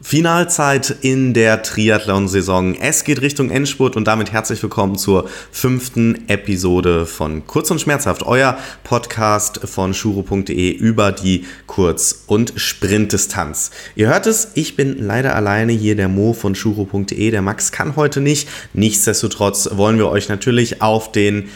Finalzeit 0.00 0.94
in 1.00 1.34
der 1.34 1.62
Triathlon-Saison. 1.62 2.76
Es 2.76 3.02
geht 3.02 3.20
Richtung 3.20 3.50
Endspurt 3.50 3.96
und 3.96 4.06
damit 4.06 4.30
herzlich 4.30 4.62
willkommen 4.62 4.96
zur 4.96 5.28
fünften 5.50 6.28
Episode 6.28 7.04
von 7.04 7.48
Kurz 7.48 7.72
und 7.72 7.80
Schmerzhaft, 7.80 8.22
euer 8.22 8.56
Podcast 8.84 9.60
von 9.64 9.94
shuro.de 9.94 10.70
über 10.70 11.10
die 11.10 11.46
Kurz- 11.66 12.22
und 12.28 12.52
Sprintdistanz. 12.54 13.72
Ihr 13.96 14.08
hört 14.08 14.28
es, 14.28 14.52
ich 14.54 14.76
bin 14.76 15.04
leider 15.04 15.34
alleine 15.34 15.72
hier, 15.72 15.96
der 15.96 16.08
Mo 16.08 16.32
von 16.32 16.54
shuro.de. 16.54 17.30
Der 17.32 17.42
Max 17.42 17.72
kann 17.72 17.96
heute 17.96 18.20
nicht. 18.20 18.48
Nichtsdestotrotz 18.74 19.68
wollen 19.72 19.98
wir 19.98 20.08
euch 20.08 20.28
natürlich 20.28 20.80
auf 20.80 21.10
den 21.10 21.48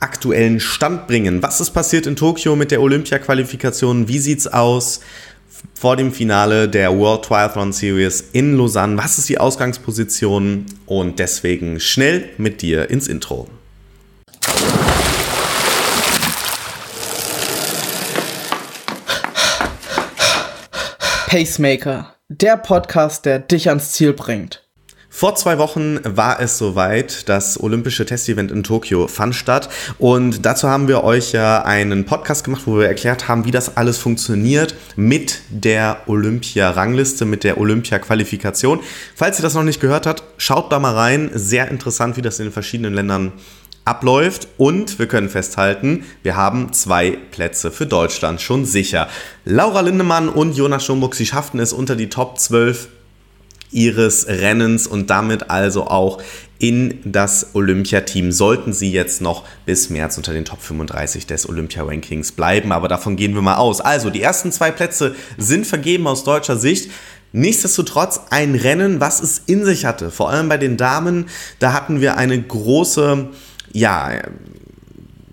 aktuellen 0.00 0.60
Stand 0.60 1.06
bringen. 1.06 1.42
Was 1.42 1.62
ist 1.62 1.70
passiert 1.70 2.06
in 2.06 2.14
Tokio 2.14 2.56
mit 2.56 2.70
der 2.70 2.82
Olympia-Qualifikation? 2.82 4.06
Wie 4.06 4.18
sieht's 4.18 4.46
aus? 4.46 5.00
Vor 5.74 5.96
dem 5.96 6.12
Finale 6.12 6.68
der 6.68 6.96
World 6.96 7.24
Triathlon 7.24 7.72
Series 7.72 8.30
in 8.32 8.56
Lausanne. 8.56 8.98
Was 8.98 9.18
ist 9.18 9.28
die 9.28 9.38
Ausgangsposition? 9.38 10.66
Und 10.86 11.18
deswegen 11.18 11.80
schnell 11.80 12.30
mit 12.38 12.62
dir 12.62 12.90
ins 12.90 13.08
Intro. 13.08 13.48
Pacemaker, 21.26 22.14
der 22.28 22.56
Podcast, 22.56 23.26
der 23.26 23.40
dich 23.40 23.68
ans 23.68 23.92
Ziel 23.92 24.12
bringt. 24.12 24.63
Vor 25.16 25.36
zwei 25.36 25.58
Wochen 25.58 26.00
war 26.02 26.40
es 26.40 26.58
soweit, 26.58 27.28
das 27.28 27.62
olympische 27.62 28.04
Testevent 28.04 28.50
in 28.50 28.64
Tokio 28.64 29.06
fand 29.06 29.36
statt 29.36 29.68
und 30.00 30.44
dazu 30.44 30.68
haben 30.68 30.88
wir 30.88 31.04
euch 31.04 31.30
ja 31.30 31.62
einen 31.62 32.04
Podcast 32.04 32.42
gemacht, 32.42 32.62
wo 32.66 32.78
wir 32.78 32.88
erklärt 32.88 33.28
haben, 33.28 33.44
wie 33.44 33.52
das 33.52 33.76
alles 33.76 33.96
funktioniert 33.96 34.74
mit 34.96 35.42
der 35.50 35.98
Olympia-Rangliste, 36.08 37.26
mit 37.26 37.44
der 37.44 37.58
Olympia-Qualifikation. 37.58 38.80
Falls 39.14 39.38
ihr 39.38 39.44
das 39.44 39.54
noch 39.54 39.62
nicht 39.62 39.80
gehört 39.80 40.08
habt, 40.08 40.24
schaut 40.36 40.72
da 40.72 40.80
mal 40.80 40.94
rein. 40.94 41.30
Sehr 41.32 41.68
interessant, 41.68 42.16
wie 42.16 42.22
das 42.22 42.40
in 42.40 42.46
den 42.46 42.52
verschiedenen 42.52 42.94
Ländern 42.94 43.30
abläuft 43.84 44.48
und 44.58 44.98
wir 44.98 45.06
können 45.06 45.28
festhalten, 45.28 46.02
wir 46.24 46.34
haben 46.34 46.72
zwei 46.72 47.12
Plätze 47.30 47.70
für 47.70 47.86
Deutschland 47.86 48.40
schon 48.40 48.64
sicher. 48.64 49.08
Laura 49.44 49.80
Lindemann 49.80 50.28
und 50.28 50.56
Jonas 50.56 50.84
Schomburg, 50.84 51.14
sie 51.14 51.26
schafften 51.26 51.60
es 51.60 51.72
unter 51.72 51.94
die 51.94 52.08
Top 52.08 52.40
12 52.40 52.88
ihres 53.74 54.26
Rennens 54.28 54.86
und 54.86 55.10
damit 55.10 55.50
also 55.50 55.86
auch 55.86 56.22
in 56.58 57.00
das 57.04 57.48
Olympiateam 57.54 58.32
sollten 58.32 58.72
sie 58.72 58.90
jetzt 58.90 59.20
noch 59.20 59.44
bis 59.66 59.90
März 59.90 60.16
unter 60.16 60.32
den 60.32 60.44
Top 60.44 60.62
35 60.62 61.26
des 61.26 61.48
Olympia-Rankings 61.48 62.32
bleiben. 62.32 62.72
Aber 62.72 62.88
davon 62.88 63.16
gehen 63.16 63.34
wir 63.34 63.42
mal 63.42 63.56
aus. 63.56 63.80
Also, 63.80 64.08
die 64.08 64.22
ersten 64.22 64.52
zwei 64.52 64.70
Plätze 64.70 65.14
sind 65.36 65.66
vergeben 65.66 66.06
aus 66.06 66.24
deutscher 66.24 66.56
Sicht. 66.56 66.90
Nichtsdestotrotz 67.32 68.20
ein 68.30 68.54
Rennen, 68.54 69.00
was 69.00 69.20
es 69.20 69.42
in 69.46 69.64
sich 69.64 69.84
hatte. 69.84 70.10
Vor 70.10 70.30
allem 70.30 70.48
bei 70.48 70.56
den 70.56 70.76
Damen, 70.76 71.26
da 71.58 71.72
hatten 71.72 72.00
wir 72.00 72.16
eine 72.16 72.40
große, 72.40 73.28
ja, 73.72 74.22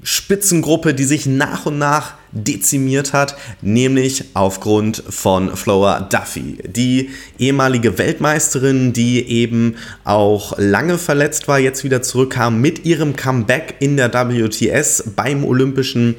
Spitzengruppe, 0.02 0.96
die 0.96 1.04
sich 1.04 1.28
nach 1.28 1.68
und 1.68 1.78
nach 1.78 2.16
dezimiert 2.32 3.14
hat, 3.14 3.36
nämlich 3.62 4.26
aufgrund 4.34 5.04
von 5.10 5.56
Flora 5.56 6.02
Duffy, 6.02 6.58
die 6.66 7.10
ehemalige 7.38 7.98
Weltmeisterin, 7.98 8.94
die 8.94 9.28
eben 9.28 9.76
auch 10.04 10.58
lange 10.58 10.98
verletzt 10.98 11.48
war, 11.48 11.60
jetzt 11.60 11.84
wieder 11.84 12.02
zurückkam 12.02 12.62
mit 12.62 12.86
ihrem 12.86 13.16
Comeback 13.16 13.76
in 13.80 13.98
der 13.98 14.14
WTS 14.14 15.12
beim 15.16 15.44
Olympischen 15.44 16.16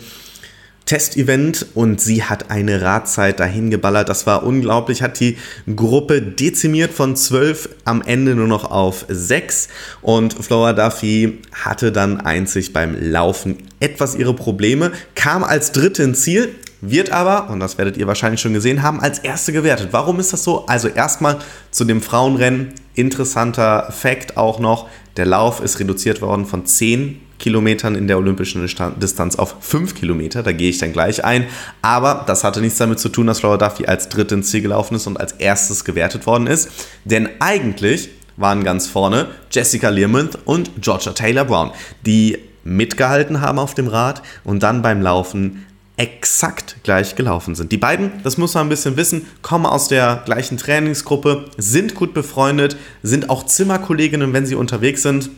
Testevent 0.87 1.67
und 1.75 2.01
sie 2.01 2.25
hat 2.25 2.51
eine 2.51 2.83
Radzeit 2.83 3.41
dahin 3.41 3.71
geballert. 3.71 4.09
Das 4.09 4.27
war 4.27 4.45
unglaublich. 4.45 5.03
Hat 5.03 5.21
die 5.21 5.39
Gruppe 5.75 6.21
dezimiert 6.21 6.93
von 6.93 7.17
12 7.17 7.69
am 7.85 8.03
Ende 8.03 8.35
nur 8.35 8.49
noch 8.49 8.71
auf 8.71 9.05
6 9.09 9.69
und 10.03 10.35
Flora 10.35 10.73
Duffy 10.73 11.39
hatte 11.53 11.93
dann 11.93 12.21
einzig 12.21 12.73
beim 12.73 12.97
Laufen 13.01 13.59
etwas 13.81 14.15
ihre 14.15 14.35
Probleme, 14.35 14.93
kam 15.15 15.45
als 15.45 15.73
Dritte 15.73 16.05
ins 16.05 16.23
Ziel, 16.23 16.55
wird 16.81 17.11
aber, 17.11 17.51
und 17.51 17.61
das 17.61 17.79
werdet 17.79 17.97
ihr 17.97 18.07
wahrscheinlich 18.07 18.41
schon 18.41 18.53
gesehen 18.53 18.83
haben, 18.83 19.01
als 19.01 19.21
Erste 19.21 19.53
gewertet. 19.53 19.89
Warum 19.93 20.19
ist 20.21 20.33
das 20.33 20.45
so? 20.45 20.67
Also 20.67 20.89
erstmal 20.89 21.39
zu 21.71 21.85
dem 21.85 22.03
Frauenrennen. 22.03 22.75
Interessanter 22.95 23.93
Fakt 23.93 24.37
auch 24.37 24.59
noch, 24.59 24.89
der 25.17 25.27
Lauf 25.27 25.61
ist 25.61 25.79
reduziert 25.81 26.21
worden 26.21 26.45
von 26.45 26.67
10 26.67 27.21
Kilometern 27.43 27.95
in 27.95 28.07
der 28.07 28.17
olympischen 28.17 28.67
Distanz 28.99 29.37
auf 29.37 29.57
5 29.61 29.95
Kilometer. 29.95 30.43
Da 30.43 30.53
gehe 30.53 30.71
ich 30.71 30.79
dann 30.79 30.93
gleich 30.93 31.23
ein. 31.23 31.47
Aber 31.83 32.25
das 32.27 32.45
hatte 32.45 32.63
nichts 32.63 32.79
damit 32.79 32.99
zu 32.99 33.11
tun, 33.11 33.27
dass 33.27 33.43
Laura 33.43 33.59
Duffy 33.59 33.85
als 33.85 34.09
Dritte 34.09 34.37
ins 34.37 34.51
Ziel 34.51 34.63
gelaufen 34.63 34.95
ist 34.95 35.07
und 35.07 35.21
als 35.21 35.33
erstes 35.33 35.85
gewertet 35.85 36.27
worden 36.27 36.47
ist. 36.47 36.71
Denn 37.05 37.29
eigentlich 37.41 38.09
waren 38.39 38.65
ganz 38.65 38.87
vorne 38.87 39.27
Jessica 39.51 39.91
Learmonth 39.91 40.39
und 40.47 40.71
Georgia 40.81 41.13
Taylor 41.13 41.45
Brown, 41.45 41.73
die 42.07 42.39
mitgehalten 42.65 43.41
haben 43.41 43.59
auf 43.59 43.75
dem 43.75 43.89
Rad 43.89 44.23
und 44.45 44.63
dann 44.63 44.81
beim 44.81 45.03
Laufen 45.03 45.67
exakt 45.97 46.77
gleich 46.85 47.17
gelaufen 47.17 47.55
sind. 47.55 47.71
Die 47.71 47.77
beiden, 47.77 48.13
das 48.25 48.39
muss 48.39 48.55
man 48.55 48.67
ein 48.67 48.71
bisschen 48.71 48.97
wissen, 48.97 49.27
kommen 49.43 49.67
aus 49.67 49.89
der 49.89 50.23
gleichen 50.25 50.57
Trainingsgruppe, 50.57 51.45
sind 51.59 51.95
gut 51.95 52.15
befreundet, 52.15 52.77
sind 53.03 53.29
auch 53.29 53.45
Zimmerkolleginnen, 53.45 54.33
wenn 54.33 54.47
sie 54.47 54.55
unterwegs 54.55 55.03
sind. 55.03 55.31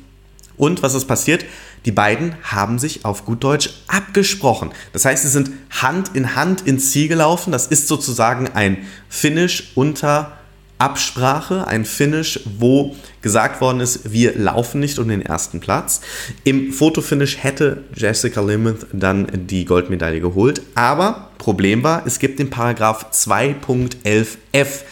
Und 0.57 0.83
was 0.85 0.95
ist 0.95 1.07
passiert? 1.07 1.45
Die 1.85 1.93
beiden 1.93 2.35
haben 2.43 2.79
sich 2.79 3.05
auf 3.05 3.25
gut 3.25 3.45
Deutsch 3.45 3.71
abgesprochen. 3.87 4.71
Das 4.93 5.05
heißt, 5.05 5.23
sie 5.23 5.29
sind 5.29 5.51
Hand 5.71 6.11
in 6.15 6.35
Hand 6.35 6.63
ins 6.63 6.91
Ziel 6.91 7.09
gelaufen. 7.09 7.53
Das 7.53 7.67
ist 7.67 7.89
sozusagen 7.89 8.49
ein 8.49 8.79
Finish 9.09 9.73
unter 9.75 10.33
Absprache, 10.79 11.67
ein 11.67 11.85
Finish, 11.85 12.41
wo 12.59 12.97
gesagt 13.23 13.61
worden 13.61 13.81
ist, 13.81 14.13
wir 14.13 14.37
laufen 14.37 14.81
nicht 14.81 14.99
um 14.99 15.09
den 15.09 15.23
ersten 15.23 15.61
Platz. 15.61 16.01
Im 16.43 16.73
Fotofinish 16.73 17.39
hätte 17.43 17.85
Jessica 17.95 18.41
Limouth 18.41 18.87
dann 18.93 19.29
die 19.47 19.65
Goldmedaille 19.65 20.21
geholt, 20.21 20.63
aber 20.75 21.31
Problem 21.39 21.83
war, 21.85 22.07
es 22.07 22.19
gibt 22.19 22.39
den 22.39 22.51
Paragraph 22.51 23.07
2.11f 23.13 24.83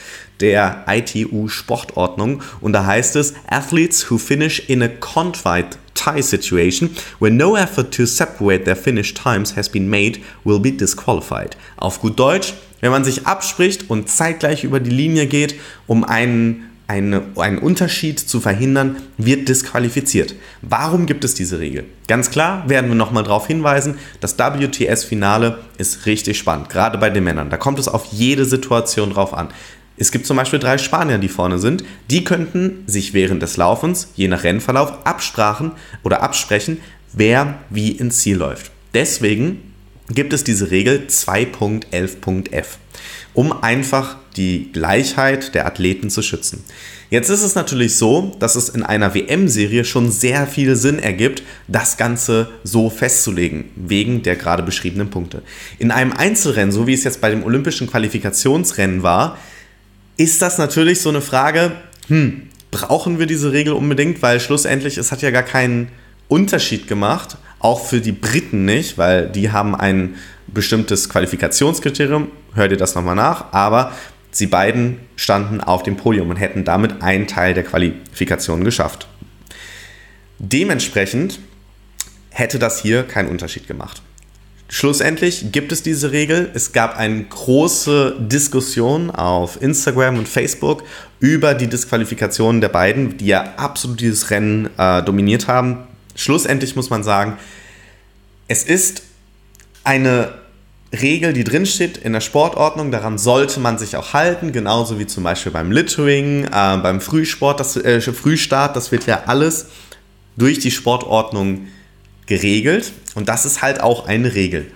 der 0.40 0.84
ITU 0.88 1.48
Sportordnung 1.48 2.42
und 2.60 2.72
da 2.72 2.86
heißt 2.86 3.16
es 3.16 3.34
Athletes 3.48 4.10
who 4.10 4.18
finish 4.18 4.60
in 4.68 4.82
a 4.82 4.88
contrite 4.88 5.78
tie 6.04 6.22
situation 6.22 6.90
where 7.18 7.32
no 7.32 7.56
effort 7.56 7.90
to 7.92 8.06
separate 8.06 8.64
their 8.64 8.76
finish 8.76 9.14
times 9.14 9.56
has 9.56 9.68
been 9.68 9.88
made 9.88 10.20
will 10.44 10.58
be 10.58 10.72
disqualified. 10.72 11.56
Auf 11.76 12.00
gut 12.00 12.18
Deutsch, 12.18 12.54
wenn 12.80 12.90
man 12.90 13.04
sich 13.04 13.26
abspricht 13.26 13.90
und 13.90 14.08
zeitgleich 14.08 14.64
über 14.64 14.80
die 14.80 14.90
Linie 14.90 15.26
geht, 15.26 15.54
um 15.86 16.04
einen 16.04 16.68
eine, 16.88 17.22
einen 17.36 17.58
Unterschied 17.58 18.20
zu 18.20 18.40
verhindern, 18.40 18.96
wird 19.16 19.48
disqualifiziert. 19.48 20.34
Warum 20.60 21.06
gibt 21.06 21.24
es 21.24 21.34
diese 21.34 21.58
Regel? 21.58 21.84
Ganz 22.06 22.30
klar 22.30 22.68
werden 22.68 22.90
wir 22.90 22.94
nochmal 22.94 23.22
darauf 23.22 23.46
hinweisen, 23.46 23.98
das 24.20 24.38
WTS-Finale 24.38 25.58
ist 25.78 26.04
richtig 26.04 26.36
spannend, 26.36 26.68
gerade 26.68 26.98
bei 26.98 27.08
den 27.08 27.24
Männern. 27.24 27.48
Da 27.48 27.56
kommt 27.56 27.78
es 27.78 27.88
auf 27.88 28.06
jede 28.12 28.44
Situation 28.44 29.10
drauf 29.10 29.32
an. 29.32 29.48
Es 29.96 30.10
gibt 30.10 30.26
zum 30.26 30.36
Beispiel 30.36 30.58
drei 30.58 30.78
Spanier, 30.78 31.18
die 31.18 31.28
vorne 31.28 31.58
sind. 31.58 31.84
Die 32.10 32.24
könnten 32.24 32.84
sich 32.86 33.14
während 33.14 33.42
des 33.42 33.56
Laufens, 33.56 34.08
je 34.16 34.28
nach 34.28 34.44
Rennverlauf, 34.44 35.06
absprachen 35.06 35.72
oder 36.02 36.22
absprechen, 36.22 36.78
wer 37.12 37.58
wie 37.70 37.92
ins 37.92 38.18
Ziel 38.18 38.36
läuft. 38.36 38.70
Deswegen 38.94 39.72
gibt 40.08 40.32
es 40.32 40.44
diese 40.44 40.70
Regel 40.70 41.04
2.11.f, 41.08 42.78
um 43.34 43.62
einfach 43.62 44.16
die 44.36 44.72
Gleichheit 44.72 45.54
der 45.54 45.66
Athleten 45.66 46.10
zu 46.10 46.22
schützen. 46.22 46.64
Jetzt 47.10 47.28
ist 47.28 47.42
es 47.42 47.54
natürlich 47.54 47.96
so, 47.96 48.34
dass 48.38 48.56
es 48.56 48.70
in 48.70 48.82
einer 48.82 49.14
WM-Serie 49.14 49.84
schon 49.84 50.10
sehr 50.10 50.46
viel 50.46 50.76
Sinn 50.76 50.98
ergibt, 50.98 51.42
das 51.68 51.98
Ganze 51.98 52.48
so 52.64 52.88
festzulegen, 52.88 53.66
wegen 53.76 54.22
der 54.22 54.36
gerade 54.36 54.62
beschriebenen 54.62 55.10
Punkte. 55.10 55.42
In 55.78 55.90
einem 55.90 56.12
Einzelrennen, 56.12 56.72
so 56.72 56.86
wie 56.86 56.94
es 56.94 57.04
jetzt 57.04 57.20
bei 57.20 57.28
dem 57.28 57.44
olympischen 57.44 57.86
Qualifikationsrennen 57.86 59.02
war, 59.02 59.36
ist 60.16 60.42
das 60.42 60.58
natürlich 60.58 61.00
so 61.00 61.08
eine 61.08 61.20
Frage, 61.20 61.72
hm, 62.08 62.48
brauchen 62.70 63.18
wir 63.18 63.26
diese 63.26 63.52
Regel 63.52 63.72
unbedingt, 63.72 64.22
weil 64.22 64.40
schlussendlich 64.40 64.98
es 64.98 65.12
hat 65.12 65.22
ja 65.22 65.30
gar 65.30 65.42
keinen 65.42 65.88
Unterschied 66.28 66.88
gemacht, 66.88 67.36
auch 67.58 67.84
für 67.84 68.00
die 68.00 68.12
Briten 68.12 68.64
nicht, 68.64 68.98
weil 68.98 69.28
die 69.28 69.52
haben 69.52 69.74
ein 69.74 70.16
bestimmtes 70.46 71.08
Qualifikationskriterium, 71.08 72.28
hört 72.54 72.72
ihr 72.72 72.78
das 72.78 72.94
nochmal 72.94 73.14
nach, 73.14 73.52
aber 73.52 73.92
sie 74.30 74.46
beiden 74.46 74.98
standen 75.16 75.60
auf 75.60 75.82
dem 75.82 75.96
Podium 75.96 76.30
und 76.30 76.36
hätten 76.36 76.64
damit 76.64 77.02
einen 77.02 77.26
Teil 77.26 77.54
der 77.54 77.64
Qualifikation 77.64 78.64
geschafft. 78.64 79.06
Dementsprechend 80.38 81.38
hätte 82.30 82.58
das 82.58 82.80
hier 82.80 83.04
keinen 83.04 83.28
Unterschied 83.28 83.68
gemacht. 83.68 84.02
Schlussendlich 84.74 85.52
gibt 85.52 85.70
es 85.70 85.82
diese 85.82 86.12
Regel. 86.12 86.50
Es 86.54 86.72
gab 86.72 86.96
eine 86.96 87.24
große 87.24 88.16
Diskussion 88.18 89.10
auf 89.10 89.60
Instagram 89.60 90.16
und 90.16 90.26
Facebook 90.26 90.84
über 91.20 91.52
die 91.52 91.66
Disqualifikation 91.66 92.62
der 92.62 92.70
beiden, 92.70 93.18
die 93.18 93.26
ja 93.26 93.52
absolut 93.58 94.00
dieses 94.00 94.30
Rennen 94.30 94.70
äh, 94.78 95.02
dominiert 95.02 95.46
haben. 95.46 95.80
Schlussendlich 96.14 96.74
muss 96.74 96.88
man 96.88 97.04
sagen, 97.04 97.36
es 98.48 98.64
ist 98.64 99.02
eine 99.84 100.32
Regel, 100.90 101.34
die 101.34 101.44
drinsteht 101.44 101.98
in 101.98 102.14
der 102.14 102.22
Sportordnung, 102.22 102.90
daran 102.90 103.18
sollte 103.18 103.60
man 103.60 103.76
sich 103.76 103.94
auch 103.96 104.14
halten, 104.14 104.52
genauso 104.52 104.98
wie 104.98 105.06
zum 105.06 105.22
Beispiel 105.22 105.52
beim 105.52 105.70
Littering, 105.70 106.44
äh, 106.44 106.48
beim 106.78 107.02
Frühsport, 107.02 107.60
das, 107.60 107.76
äh, 107.76 108.00
Frühstart, 108.00 108.74
das 108.74 108.90
wird 108.90 109.04
ja 109.06 109.24
alles 109.26 109.66
durch 110.38 110.60
die 110.60 110.70
Sportordnung 110.70 111.66
geregelt 112.26 112.92
und 113.14 113.28
das 113.28 113.44
ist 113.44 113.62
halt 113.62 113.80
auch 113.80 114.06
eine 114.06 114.34
Regel. 114.34 114.66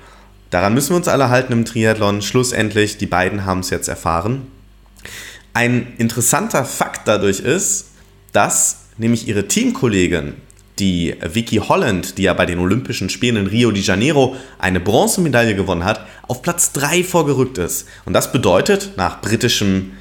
Daran 0.51 0.75
müssen 0.75 0.91
wir 0.91 0.97
uns 0.97 1.09
alle 1.09 1.29
halten 1.29 1.53
im 1.53 1.65
Triathlon. 1.65 2.23
Schlussendlich, 2.23 2.99
die 2.99 3.07
beiden 3.07 3.45
haben 3.45 3.61
es 3.61 3.71
jetzt 3.71 3.89
erfahren. 3.89 4.47
Ein 5.53 5.95
interessanter 5.99 6.65
Fakt 6.65 7.09
dadurch 7.09 7.41
ist, 7.41 7.87
dass 8.33 8.87
nämlich 8.99 9.27
ihre 9.27 9.49
Teamkollegin 9.49 10.35
die 10.79 11.15
Vicky 11.21 11.57
Holland, 11.57 12.19
die 12.19 12.25
ja 12.25 12.35
bei 12.35 12.45
den 12.45 12.59
Olympischen 12.59 13.09
Spielen 13.09 13.37
in 13.37 13.47
Rio 13.47 13.71
de 13.71 13.83
Janeiro 13.83 14.37
eine 14.59 14.79
Bronzemedaille 14.79 15.57
gewonnen 15.57 15.85
hat, 15.85 16.07
auf 16.29 16.43
Platz 16.43 16.73
3 16.73 17.03
vorgerückt 17.03 17.59
ist. 17.59 17.89
Und 18.05 18.13
das 18.13 18.31
bedeutet 18.31 18.93
nach 18.97 19.23
britischem 19.23 19.93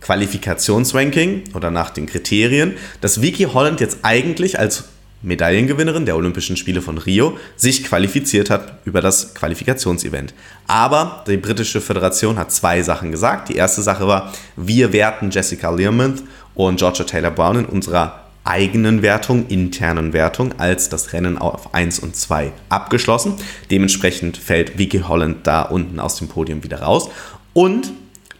Qualifikationsranking 0.00 1.44
oder 1.54 1.70
nach 1.70 1.90
den 1.90 2.06
Kriterien, 2.06 2.74
dass 3.00 3.20
Vicky 3.20 3.44
Holland 3.44 3.80
jetzt 3.80 3.98
eigentlich 4.02 4.58
als 4.58 4.84
Medaillengewinnerin 5.22 6.04
der 6.04 6.16
Olympischen 6.16 6.56
Spiele 6.56 6.82
von 6.82 6.98
Rio 6.98 7.36
sich 7.56 7.84
qualifiziert 7.84 8.50
hat 8.50 8.80
über 8.84 9.00
das 9.00 9.34
Qualifikationsevent. 9.34 10.34
Aber 10.66 11.24
die 11.26 11.36
britische 11.36 11.80
Föderation 11.80 12.38
hat 12.38 12.52
zwei 12.52 12.82
Sachen 12.82 13.10
gesagt. 13.10 13.48
Die 13.48 13.56
erste 13.56 13.82
Sache 13.82 14.06
war, 14.06 14.32
wir 14.56 14.92
werten 14.92 15.30
Jessica 15.30 15.70
Learmonth 15.70 16.22
und 16.54 16.78
Georgia 16.78 17.04
Taylor 17.04 17.30
Brown 17.30 17.60
in 17.60 17.66
unserer 17.66 18.22
eigenen 18.44 19.02
Wertung, 19.02 19.46
internen 19.46 20.12
Wertung, 20.12 20.58
als 20.58 20.88
das 20.88 21.12
Rennen 21.12 21.38
auf 21.38 21.74
1 21.74 22.00
und 22.00 22.16
2 22.16 22.52
abgeschlossen. 22.68 23.34
Dementsprechend 23.70 24.36
fällt 24.36 24.78
Vicky 24.78 25.00
Holland 25.00 25.46
da 25.46 25.62
unten 25.62 26.00
aus 26.00 26.16
dem 26.16 26.28
Podium 26.28 26.64
wieder 26.64 26.82
raus. 26.82 27.08
Und 27.52 27.92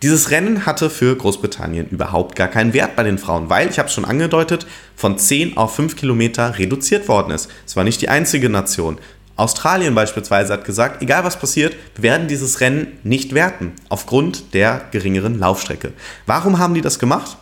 dieses 0.03 0.31
Rennen 0.31 0.67
hatte 0.67 0.91
für 0.91 1.17
Großbritannien 1.17 1.89
überhaupt 1.89 2.35
gar 2.35 2.49
keinen 2.49 2.73
Wert 2.73 2.97
bei 2.97 3.05
den 3.05 3.19
Frauen, 3.19 3.49
weil, 3.49 3.69
ich 3.69 3.79
habe 3.79 3.89
es 3.89 3.95
schon 3.95 4.05
angedeutet, 4.05 4.67
von 4.97 5.17
10 5.17 5.57
auf 5.57 5.77
5 5.77 5.97
Kilometer 5.97 6.59
reduziert 6.59 7.09
worden 7.09 7.33
ist. 7.33 7.49
Es 7.67 7.77
war 7.77 7.85
nicht 7.85 8.01
die 8.03 8.09
einzige 8.09 8.49
Nation. 8.49 8.99
Australien 9.37 9.95
beispielsweise 9.95 10.53
hat 10.53 10.65
gesagt, 10.65 11.03
egal 11.03 11.25
was 11.25 11.39
passiert, 11.39 11.77
wir 11.95 12.03
werden 12.03 12.29
dieses 12.29 12.61
Rennen 12.61 12.99
nicht 13.03 13.33
werten, 13.35 13.73
aufgrund 13.89 14.55
der 14.55 14.83
geringeren 14.91 15.39
Laufstrecke. 15.39 15.93
Warum 16.27 16.59
haben 16.59 16.75
die 16.75 16.83
das 16.83 16.99
gemacht? 16.99 17.39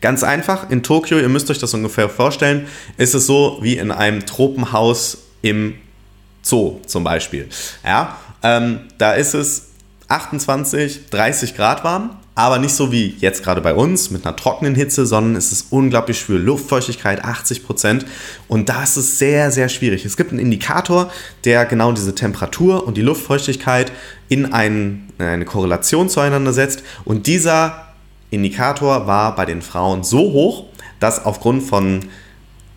Ganz 0.00 0.24
einfach, 0.24 0.70
in 0.70 0.82
Tokio, 0.82 1.18
ihr 1.18 1.28
müsst 1.28 1.50
euch 1.50 1.58
das 1.58 1.74
ungefähr 1.74 2.08
vorstellen, 2.08 2.66
ist 2.96 3.14
es 3.14 3.26
so 3.26 3.58
wie 3.60 3.76
in 3.76 3.90
einem 3.90 4.26
Tropenhaus 4.26 5.18
im 5.42 5.74
Zoo 6.42 6.80
zum 6.86 7.04
Beispiel. 7.04 7.48
Ja, 7.84 8.16
ähm, 8.42 8.80
da 8.98 9.12
ist 9.12 9.34
es 9.34 9.68
28, 10.08 11.10
30 11.10 11.56
Grad 11.56 11.82
warm, 11.82 12.16
aber 12.34 12.58
nicht 12.58 12.74
so 12.74 12.92
wie 12.92 13.16
jetzt 13.18 13.42
gerade 13.42 13.60
bei 13.60 13.74
uns 13.74 14.10
mit 14.10 14.24
einer 14.24 14.36
trockenen 14.36 14.74
Hitze, 14.74 15.06
sondern 15.06 15.36
es 15.36 15.52
ist 15.52 15.68
unglaublich 15.70 16.18
schwül. 16.20 16.40
Luftfeuchtigkeit 16.40 17.24
80 17.24 17.64
Prozent 17.64 18.06
und 18.46 18.68
da 18.68 18.84
ist 18.84 18.94
sehr, 19.18 19.50
sehr 19.50 19.68
schwierig. 19.68 20.04
Es 20.04 20.16
gibt 20.16 20.30
einen 20.30 20.38
Indikator, 20.38 21.10
der 21.44 21.64
genau 21.64 21.92
diese 21.92 22.14
Temperatur 22.14 22.86
und 22.86 22.96
die 22.96 23.02
Luftfeuchtigkeit 23.02 23.90
in, 24.28 24.52
ein, 24.52 25.08
in 25.18 25.24
eine 25.24 25.44
Korrelation 25.44 26.08
zueinander 26.08 26.52
setzt 26.52 26.82
und 27.04 27.26
dieser 27.26 27.86
Indikator 28.30 29.06
war 29.06 29.34
bei 29.34 29.46
den 29.46 29.62
Frauen 29.62 30.04
so 30.04 30.18
hoch, 30.18 30.66
dass 31.00 31.24
aufgrund 31.24 31.62
von 31.62 32.04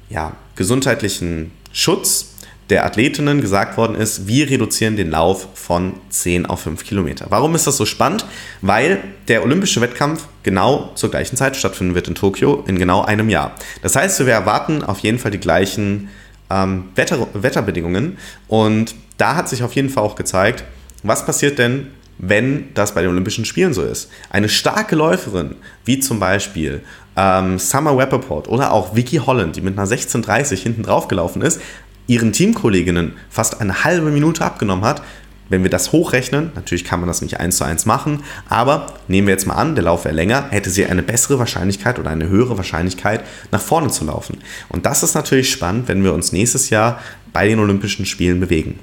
ja, 0.10 0.34
gesundheitlichen 0.56 1.52
Schutz 1.72 2.30
der 2.70 2.86
Athletinnen 2.86 3.42
gesagt 3.42 3.78
worden 3.78 3.96
ist, 3.96 4.28
wir 4.28 4.50
reduzieren 4.50 4.96
den 4.96 5.10
Lauf 5.10 5.48
von 5.56 5.94
10 6.10 6.46
auf 6.46 6.62
5 6.62 6.84
Kilometer. 6.84 7.26
Warum 7.30 7.56
ist 7.56 7.66
das 7.66 7.78
so 7.78 7.86
spannend? 7.86 8.26
Weil 8.62 9.00
der 9.28 9.44
olympische 9.44 9.82
Wettkampf 9.82 10.28
genau 10.44 10.92
zur 10.96 11.10
gleichen 11.10 11.36
Zeit 11.36 11.56
stattfinden 11.56 11.96
wird 11.96 12.08
in 12.08 12.16
Tokio 12.16 12.64
in 12.68 12.78
genau 12.78 13.04
einem 13.04 13.30
Jahr. 13.30 13.56
Das 13.82 13.96
heißt, 13.96 14.20
wir 14.26 14.34
erwarten 14.34 14.84
auf 14.84 15.00
jeden 15.00 15.18
Fall 15.18 15.32
die 15.32 15.40
gleichen 15.40 16.10
ähm, 16.52 16.86
Wetter 16.96 17.28
Wetterbedingungen 17.34 18.18
und 18.48 18.96
da 19.18 19.36
hat 19.36 19.50
sich 19.50 19.64
auf 19.64 19.74
jeden 19.74 19.90
Fall 19.90 20.04
auch 20.04 20.16
gezeigt, 20.16 20.64
was 21.04 21.26
passiert 21.26 21.58
denn, 21.58 21.88
wenn 22.20 22.74
das 22.74 22.94
bei 22.94 23.02
den 23.02 23.12
Olympischen 23.12 23.46
Spielen 23.46 23.74
so 23.74 23.82
ist. 23.82 24.10
Eine 24.30 24.50
starke 24.50 24.96
Läuferin, 24.96 25.56
wie 25.86 26.00
zum 26.00 26.20
Beispiel 26.20 26.82
ähm, 27.16 27.58
Summer 27.60 27.98
Rappaport 27.98 28.48
oder 28.48 28.72
auch 28.72 28.96
Vicky 28.96 29.18
Holland, 29.18 29.56
die 29.56 29.62
mit 29.62 29.78
einer 29.78 29.88
16.30 29.88 30.58
hinten 30.58 30.84
drauf 30.84 31.08
gelaufen 31.08 31.42
ist, 31.42 31.62
ihren 32.10 32.34
Teamkolleginnen 32.34 33.14
fast 33.30 33.62
eine 33.62 33.84
halbe 33.84 34.10
Minute 34.10 34.44
abgenommen 34.44 34.84
hat. 34.84 35.04
Wenn 35.48 35.64
wir 35.64 35.70
das 35.70 35.92
hochrechnen, 35.92 36.52
natürlich 36.56 36.84
kann 36.84 37.00
man 37.00 37.08
das 37.08 37.22
nicht 37.22 37.40
eins 37.40 37.58
zu 37.58 37.64
eins 37.64 37.86
machen, 37.86 38.24
aber 38.50 38.94
nehmen 39.08 39.28
wir 39.28 39.34
jetzt 39.34 39.48
mal 39.48 39.56
an, 39.56 39.76
der 39.76 39.84
Lauf 39.84 40.06
wäre 40.06 40.14
länger, 40.14 40.48
hätte 40.50 40.70
sie 40.70 40.86
eine 40.86 41.02
bessere 41.02 41.40
Wahrscheinlichkeit 41.40 41.98
oder 41.98 42.10
eine 42.10 42.28
höhere 42.28 42.58
Wahrscheinlichkeit, 42.58 43.24
nach 43.52 43.62
vorne 43.62 43.90
zu 43.90 44.06
laufen. 44.06 44.38
Und 44.70 44.86
das 44.86 45.02
ist 45.02 45.16
natürlich 45.16 45.52
spannend, 45.52 45.88
wenn 45.88 46.04
wir 46.04 46.14
uns 46.14 46.32
nächstes 46.32 46.70
Jahr 46.70 47.00
bei 47.32 47.48
den 47.48 47.60
Olympischen 47.60 48.06
Spielen 48.06 48.40
bewegen. 48.40 48.80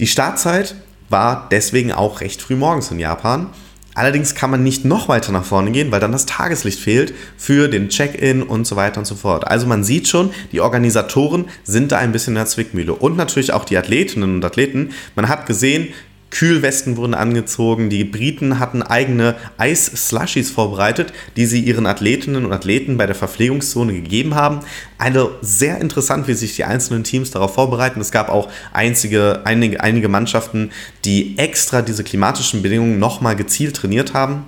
Die 0.00 0.06
Startzeit 0.06 0.74
war 1.10 1.48
deswegen 1.50 1.92
auch 1.92 2.20
recht 2.20 2.40
früh 2.40 2.56
morgens 2.56 2.90
in 2.90 2.98
Japan. 2.98 3.48
Allerdings 3.94 4.34
kann 4.34 4.50
man 4.50 4.62
nicht 4.62 4.84
noch 4.84 5.08
weiter 5.08 5.32
nach 5.32 5.44
vorne 5.44 5.72
gehen, 5.72 5.90
weil 5.90 6.00
dann 6.00 6.12
das 6.12 6.26
Tageslicht 6.26 6.78
fehlt 6.78 7.12
für 7.36 7.68
den 7.68 7.88
Check-in 7.88 8.42
und 8.42 8.66
so 8.66 8.76
weiter 8.76 8.98
und 8.98 9.04
so 9.04 9.16
fort. 9.16 9.46
Also 9.46 9.66
man 9.66 9.84
sieht 9.84 10.08
schon, 10.08 10.30
die 10.52 10.60
Organisatoren 10.60 11.46
sind 11.64 11.92
da 11.92 11.98
ein 11.98 12.12
bisschen 12.12 12.32
in 12.32 12.36
der 12.36 12.46
Zwickmühle 12.46 12.94
und 12.94 13.16
natürlich 13.16 13.52
auch 13.52 13.64
die 13.64 13.76
Athletinnen 13.76 14.34
und 14.36 14.44
Athleten. 14.44 14.90
Man 15.16 15.28
hat 15.28 15.46
gesehen, 15.46 15.88
Kühlwesten 16.30 16.96
wurden 16.96 17.14
angezogen. 17.14 17.90
Die 17.90 18.04
Briten 18.04 18.58
hatten 18.58 18.82
eigene 18.82 19.34
Eis-Slushies 19.58 20.50
vorbereitet, 20.50 21.12
die 21.36 21.46
sie 21.46 21.60
ihren 21.60 21.86
Athletinnen 21.86 22.44
und 22.44 22.52
Athleten 22.52 22.96
bei 22.96 23.06
der 23.06 23.14
Verpflegungszone 23.14 23.92
gegeben 23.92 24.34
haben. 24.34 24.60
Also 24.98 25.32
sehr 25.42 25.80
interessant, 25.80 26.28
wie 26.28 26.34
sich 26.34 26.56
die 26.56 26.64
einzelnen 26.64 27.04
Teams 27.04 27.30
darauf 27.30 27.54
vorbereiten. 27.54 28.00
Es 28.00 28.12
gab 28.12 28.28
auch 28.28 28.48
einzige, 28.72 29.42
einige, 29.44 29.80
einige 29.80 30.08
Mannschaften, 30.08 30.70
die 31.04 31.36
extra 31.36 31.82
diese 31.82 32.04
klimatischen 32.04 32.62
Bedingungen 32.62 32.98
nochmal 32.98 33.36
gezielt 33.36 33.76
trainiert 33.76 34.14
haben. 34.14 34.44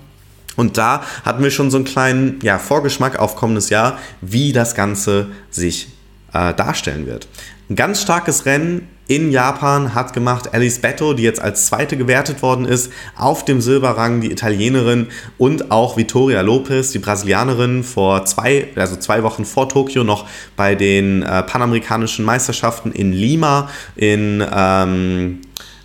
Und 0.54 0.76
da 0.78 1.02
hatten 1.24 1.42
wir 1.42 1.50
schon 1.50 1.70
so 1.70 1.78
einen 1.78 1.86
kleinen 1.86 2.38
ja, 2.42 2.58
Vorgeschmack 2.58 3.18
auf 3.18 3.36
kommendes 3.36 3.70
Jahr, 3.70 3.98
wie 4.20 4.52
das 4.52 4.74
Ganze 4.74 5.28
sich 5.50 5.88
äh, 6.32 6.54
darstellen 6.54 7.06
wird. 7.06 7.26
Ein 7.72 7.76
ganz 7.76 8.02
starkes 8.02 8.44
Rennen 8.44 8.86
in 9.08 9.30
Japan 9.30 9.94
hat 9.94 10.12
gemacht 10.12 10.52
Alice 10.52 10.78
Betto, 10.78 11.14
die 11.14 11.22
jetzt 11.22 11.40
als 11.40 11.64
zweite 11.64 11.96
gewertet 11.96 12.42
worden 12.42 12.66
ist, 12.66 12.92
auf 13.16 13.46
dem 13.46 13.62
Silberrang 13.62 14.20
die 14.20 14.30
Italienerin 14.30 15.06
und 15.38 15.70
auch 15.70 15.96
Vittoria 15.96 16.42
Lopez, 16.42 16.90
die 16.90 16.98
Brasilianerin, 16.98 17.82
vor 17.82 18.26
zwei, 18.26 18.68
also 18.76 18.96
zwei 18.96 19.22
Wochen 19.22 19.46
vor 19.46 19.70
Tokio 19.70 20.04
noch 20.04 20.26
bei 20.54 20.74
den 20.74 21.22
äh, 21.22 21.42
Panamerikanischen 21.44 22.26
Meisterschaften 22.26 22.92
in 22.92 23.14
Lima 23.14 23.70
in 23.96 24.44
ähm, 24.54 25.40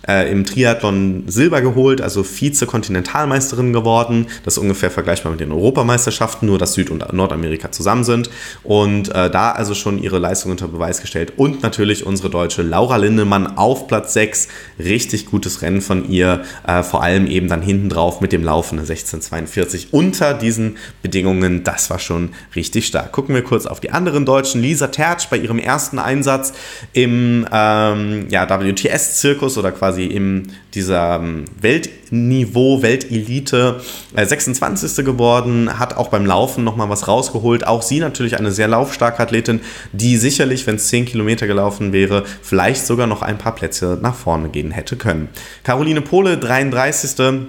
äh, 0.08 0.30
im 0.32 0.44
Triathlon 0.44 1.24
Silber 1.26 1.60
geholt, 1.60 2.00
also 2.00 2.24
Vize-Kontinentalmeisterin 2.24 3.72
geworden. 3.72 4.26
Das 4.44 4.54
ist 4.54 4.58
ungefähr 4.58 4.90
vergleichbar 4.90 5.30
mit 5.30 5.40
den 5.40 5.52
Europameisterschaften, 5.52 6.46
nur 6.46 6.58
dass 6.58 6.74
Süd- 6.74 6.90
und 6.90 7.12
Nordamerika 7.12 7.70
zusammen 7.70 8.04
sind. 8.04 8.30
Und 8.64 9.14
äh, 9.14 9.30
da 9.30 9.52
also 9.52 9.74
schon 9.74 10.02
ihre 10.02 10.18
Leistung 10.18 10.50
unter 10.50 10.68
Beweis 10.68 11.00
gestellt. 11.00 11.34
Und 11.36 11.62
natürlich 11.62 12.06
unsere 12.06 12.30
deutsche 12.30 12.62
Laura 12.62 12.96
Lindemann 12.96 13.58
auf 13.58 13.86
Platz 13.86 14.14
6. 14.14 14.48
Richtig 14.78 15.26
gutes 15.26 15.62
Rennen 15.62 15.82
von 15.82 16.08
ihr, 16.10 16.42
äh, 16.66 16.82
vor 16.82 17.02
allem 17.02 17.26
eben 17.26 17.48
dann 17.48 17.62
hinten 17.62 17.90
drauf 17.90 18.20
mit 18.20 18.32
dem 18.32 18.42
Laufen 18.42 18.78
1642 18.78 19.88
unter 19.92 20.32
diesen 20.32 20.78
Bedingungen. 21.02 21.64
Das 21.64 21.90
war 21.90 21.98
schon 21.98 22.30
richtig 22.56 22.86
stark. 22.86 23.12
Gucken 23.12 23.34
wir 23.34 23.42
kurz 23.42 23.66
auf 23.66 23.80
die 23.80 23.90
anderen 23.90 24.24
Deutschen. 24.24 24.62
Lisa 24.62 24.86
Tertsch 24.86 25.28
bei 25.28 25.36
ihrem 25.36 25.58
ersten 25.58 25.98
Einsatz 25.98 26.54
im 26.92 27.46
ähm, 27.52 28.26
ja, 28.30 28.48
WTS-Zirkus 28.48 29.58
oder 29.58 29.72
quasi 29.72 29.97
quasi 29.98 30.04
in 30.04 30.52
dieser 30.74 31.16
ähm, 31.16 31.44
Weltniveau, 31.60 32.82
Weltelite 32.82 33.80
äh, 34.14 34.24
26. 34.24 35.04
geworden, 35.04 35.78
hat 35.78 35.96
auch 35.96 36.08
beim 36.08 36.26
Laufen 36.26 36.64
nochmal 36.64 36.88
was 36.88 37.08
rausgeholt. 37.08 37.66
Auch 37.66 37.82
sie 37.82 38.00
natürlich 38.00 38.38
eine 38.38 38.52
sehr 38.52 38.68
laufstarke 38.68 39.22
Athletin, 39.22 39.60
die 39.92 40.16
sicherlich, 40.16 40.66
wenn 40.66 40.76
es 40.76 40.88
10 40.88 41.06
Kilometer 41.06 41.46
gelaufen 41.46 41.92
wäre, 41.92 42.24
vielleicht 42.42 42.86
sogar 42.86 43.06
noch 43.06 43.22
ein 43.22 43.38
paar 43.38 43.54
Plätze 43.54 43.98
nach 44.00 44.14
vorne 44.14 44.48
gehen 44.48 44.70
hätte 44.70 44.96
können. 44.96 45.28
Caroline 45.64 46.00
Pohle, 46.00 46.38
33 46.38 47.48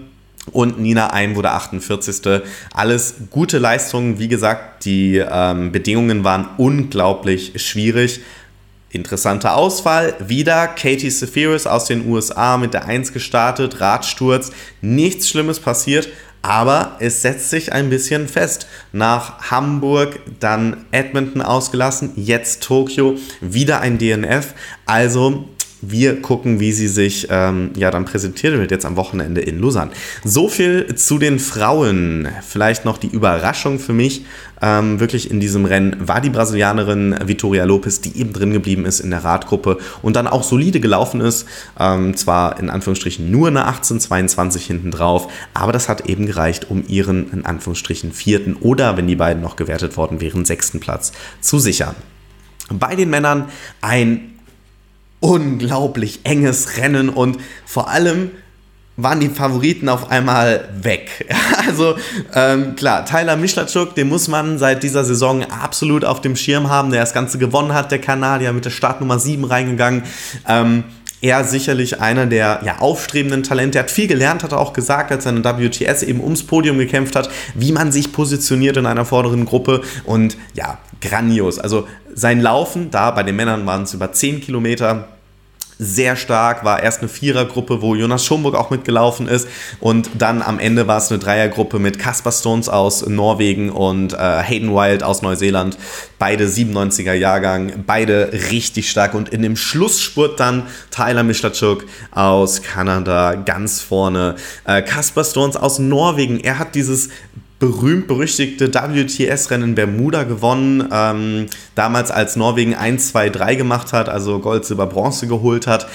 und 0.51 0.79
Nina 0.79 1.13
Eim 1.13 1.35
wurde 1.35 1.51
48. 1.51 2.41
Alles 2.73 3.15
gute 3.29 3.59
Leistungen. 3.59 4.17
Wie 4.17 4.27
gesagt, 4.27 4.85
die 4.85 5.17
ähm, 5.17 5.71
Bedingungen 5.71 6.23
waren 6.23 6.47
unglaublich 6.57 7.53
schwierig. 7.57 8.21
Interessanter 8.91 9.55
Ausfall. 9.55 10.15
Wieder 10.19 10.67
Katie 10.67 11.09
Sephiris 11.09 11.67
aus 11.67 11.85
den 11.85 12.07
USA 12.07 12.57
mit 12.57 12.73
der 12.73 12.85
1 12.85 13.13
gestartet. 13.13 13.79
Radsturz. 13.79 14.51
Nichts 14.81 15.29
Schlimmes 15.29 15.59
passiert. 15.59 16.09
Aber 16.41 16.95
es 16.99 17.21
setzt 17.21 17.49
sich 17.49 17.73
ein 17.73 17.89
bisschen 17.89 18.27
fest. 18.27 18.67
Nach 18.93 19.51
Hamburg, 19.51 20.19
dann 20.39 20.85
Edmonton 20.91 21.41
ausgelassen, 21.41 22.13
jetzt 22.15 22.63
Tokio, 22.63 23.17
wieder 23.41 23.81
ein 23.81 23.97
DNF. 23.97 24.53
Also 24.85 25.49
wir 25.81 26.21
gucken, 26.21 26.59
wie 26.59 26.71
sie 26.71 26.87
sich 26.87 27.27
ähm, 27.29 27.71
ja 27.75 27.91
dann 27.91 28.05
präsentiert 28.05 28.57
wird 28.57 28.71
jetzt 28.71 28.85
am 28.85 28.95
Wochenende 28.95 29.41
in 29.41 29.59
Lausanne. 29.59 29.91
So 30.23 30.49
viel 30.49 30.95
zu 30.95 31.17
den 31.17 31.39
Frauen. 31.39 32.27
Vielleicht 32.47 32.85
noch 32.85 32.97
die 32.97 33.07
Überraschung 33.07 33.79
für 33.79 33.93
mich 33.93 34.25
ähm, 34.61 34.99
wirklich 34.99 35.31
in 35.31 35.39
diesem 35.39 35.65
Rennen 35.65 35.95
war 35.99 36.21
die 36.21 36.29
Brasilianerin 36.29 37.15
Vittoria 37.25 37.63
Lopez, 37.63 38.01
die 38.01 38.17
eben 38.17 38.33
drin 38.33 38.51
geblieben 38.51 38.85
ist 38.85 38.99
in 38.99 39.09
der 39.09 39.23
Radgruppe 39.23 39.77
und 40.01 40.15
dann 40.15 40.27
auch 40.27 40.43
solide 40.43 40.79
gelaufen 40.79 41.21
ist. 41.21 41.47
Ähm, 41.79 42.15
zwar 42.15 42.59
in 42.59 42.69
Anführungsstrichen 42.69 43.31
nur 43.31 43.47
eine 43.47 43.67
18:22 43.67 44.59
hinten 44.59 44.91
drauf, 44.91 45.31
aber 45.53 45.71
das 45.71 45.89
hat 45.89 46.07
eben 46.07 46.25
gereicht, 46.25 46.69
um 46.69 46.83
ihren 46.87 47.31
in 47.31 47.45
Anführungsstrichen 47.45 48.11
vierten 48.11 48.55
oder 48.55 48.97
wenn 48.97 49.07
die 49.07 49.15
beiden 49.15 49.41
noch 49.41 49.55
gewertet 49.55 49.97
worden 49.97 50.21
wären 50.21 50.45
sechsten 50.45 50.79
Platz 50.79 51.11
zu 51.41 51.59
sichern. 51.59 51.95
Bei 52.71 52.95
den 52.95 53.09
Männern 53.09 53.45
ein 53.81 54.38
unglaublich 55.19 56.21
enges 56.23 56.77
Rennen 56.77 57.09
und 57.09 57.37
vor 57.65 57.89
allem 57.89 58.31
waren 59.01 59.19
die 59.19 59.29
Favoriten 59.29 59.89
auf 59.89 60.11
einmal 60.11 60.69
weg. 60.81 61.27
Also 61.69 61.97
ähm, 62.33 62.75
klar, 62.75 63.05
Tyler 63.05 63.35
Mischlatschuk, 63.35 63.93
den 63.93 64.09
muss 64.09 64.27
man 64.27 64.57
seit 64.57 64.81
dieser 64.81 65.03
Saison 65.03 65.43
absolut 65.43 66.03
auf 66.03 66.19
dem 66.19 66.35
Schirm 66.35 66.67
haben, 66.67 66.89
der 66.89 67.01
das 67.01 67.13
Ganze 67.13 67.37
gewonnen 67.37 67.75
hat, 67.75 67.91
der 67.91 67.99
Kanadier 67.99 68.53
mit 68.53 68.65
der 68.65 68.71
Startnummer 68.71 69.19
7 69.19 69.43
reingegangen. 69.43 70.01
Ähm, 70.47 70.83
er 71.21 71.43
sicherlich 71.43 71.99
einer 71.99 72.25
der 72.25 72.61
ja, 72.63 72.79
aufstrebenden 72.79 73.43
Talente. 73.43 73.77
Er 73.77 73.83
hat 73.83 73.91
viel 73.91 74.07
gelernt, 74.07 74.43
hat 74.43 74.51
er 74.51 74.59
auch 74.59 74.73
gesagt, 74.73 75.11
als 75.11 75.25
er 75.25 75.33
in 75.33 75.43
WTS 75.43 76.03
eben 76.03 76.21
ums 76.21 76.43
Podium 76.43 76.77
gekämpft 76.77 77.15
hat, 77.15 77.29
wie 77.55 77.71
man 77.71 77.91
sich 77.91 78.11
positioniert 78.11 78.77
in 78.77 78.85
einer 78.85 79.05
vorderen 79.05 79.45
Gruppe. 79.45 79.81
Und 80.05 80.37
ja, 80.53 80.77
grandios. 81.01 81.59
Also 81.59 81.87
sein 82.13 82.41
Laufen, 82.41 82.91
da 82.91 83.11
bei 83.11 83.23
den 83.23 83.35
Männern 83.35 83.65
waren 83.65 83.83
es 83.83 83.93
über 83.93 84.11
10 84.11 84.41
Kilometer, 84.41 85.07
sehr 85.81 86.17
stark, 86.17 86.65
war 86.65 86.83
erst 86.83 86.99
eine 86.99 87.07
Vierergruppe, 87.07 87.81
wo 87.81 87.95
Jonas 87.95 88.25
Schomburg 88.25 88.53
auch 88.53 88.69
mitgelaufen 88.69 89.29
ist 89.29 89.47
und 89.79 90.09
dann 90.17 90.41
am 90.41 90.59
Ende 90.59 90.87
war 90.87 90.97
es 90.97 91.09
eine 91.09 91.19
Dreiergruppe 91.19 91.79
mit 91.79 91.97
Caspar 91.97 92.33
Stones 92.33 92.67
aus 92.67 93.07
Norwegen 93.07 93.69
und 93.69 94.13
äh, 94.13 94.17
Hayden 94.17 94.73
Wild 94.75 95.03
aus 95.03 95.21
Neuseeland. 95.21 95.77
Beide 96.19 96.47
97er 96.47 97.13
Jahrgang, 97.13 97.85
beide 97.87 98.31
richtig 98.51 98.91
stark 98.91 99.13
und 99.13 99.29
in 99.29 99.41
dem 99.41 99.55
Schlussspurt 99.55 100.37
dann 100.37 100.63
Tyler 100.91 101.23
Mischlatschuk 101.23 101.85
aus 102.11 102.61
Kanada 102.61 103.35
ganz 103.35 103.79
vorne. 103.79 104.35
Äh, 104.65 104.83
Stones 105.23 105.55
aus 105.55 105.79
Norwegen, 105.79 106.41
er 106.41 106.59
hat 106.59 106.75
dieses 106.75 107.09
berühmt-berüchtigte 107.59 108.73
WTS-Rennen 108.73 109.75
Bermuda 109.75 110.23
gewonnen. 110.23 110.87
Ähm, 110.91 111.47
damals 111.75 112.09
als 112.09 112.35
Norwegen 112.35 112.73
1, 112.73 113.09
2, 113.09 113.29
3 113.29 113.55
gemacht 113.55 113.93
hat, 113.93 114.09
also 114.09 114.39
Gold, 114.39 114.65
Silber, 114.65 114.87
Bronze 114.87 115.27
geholt 115.27 115.67
hat. 115.67 115.87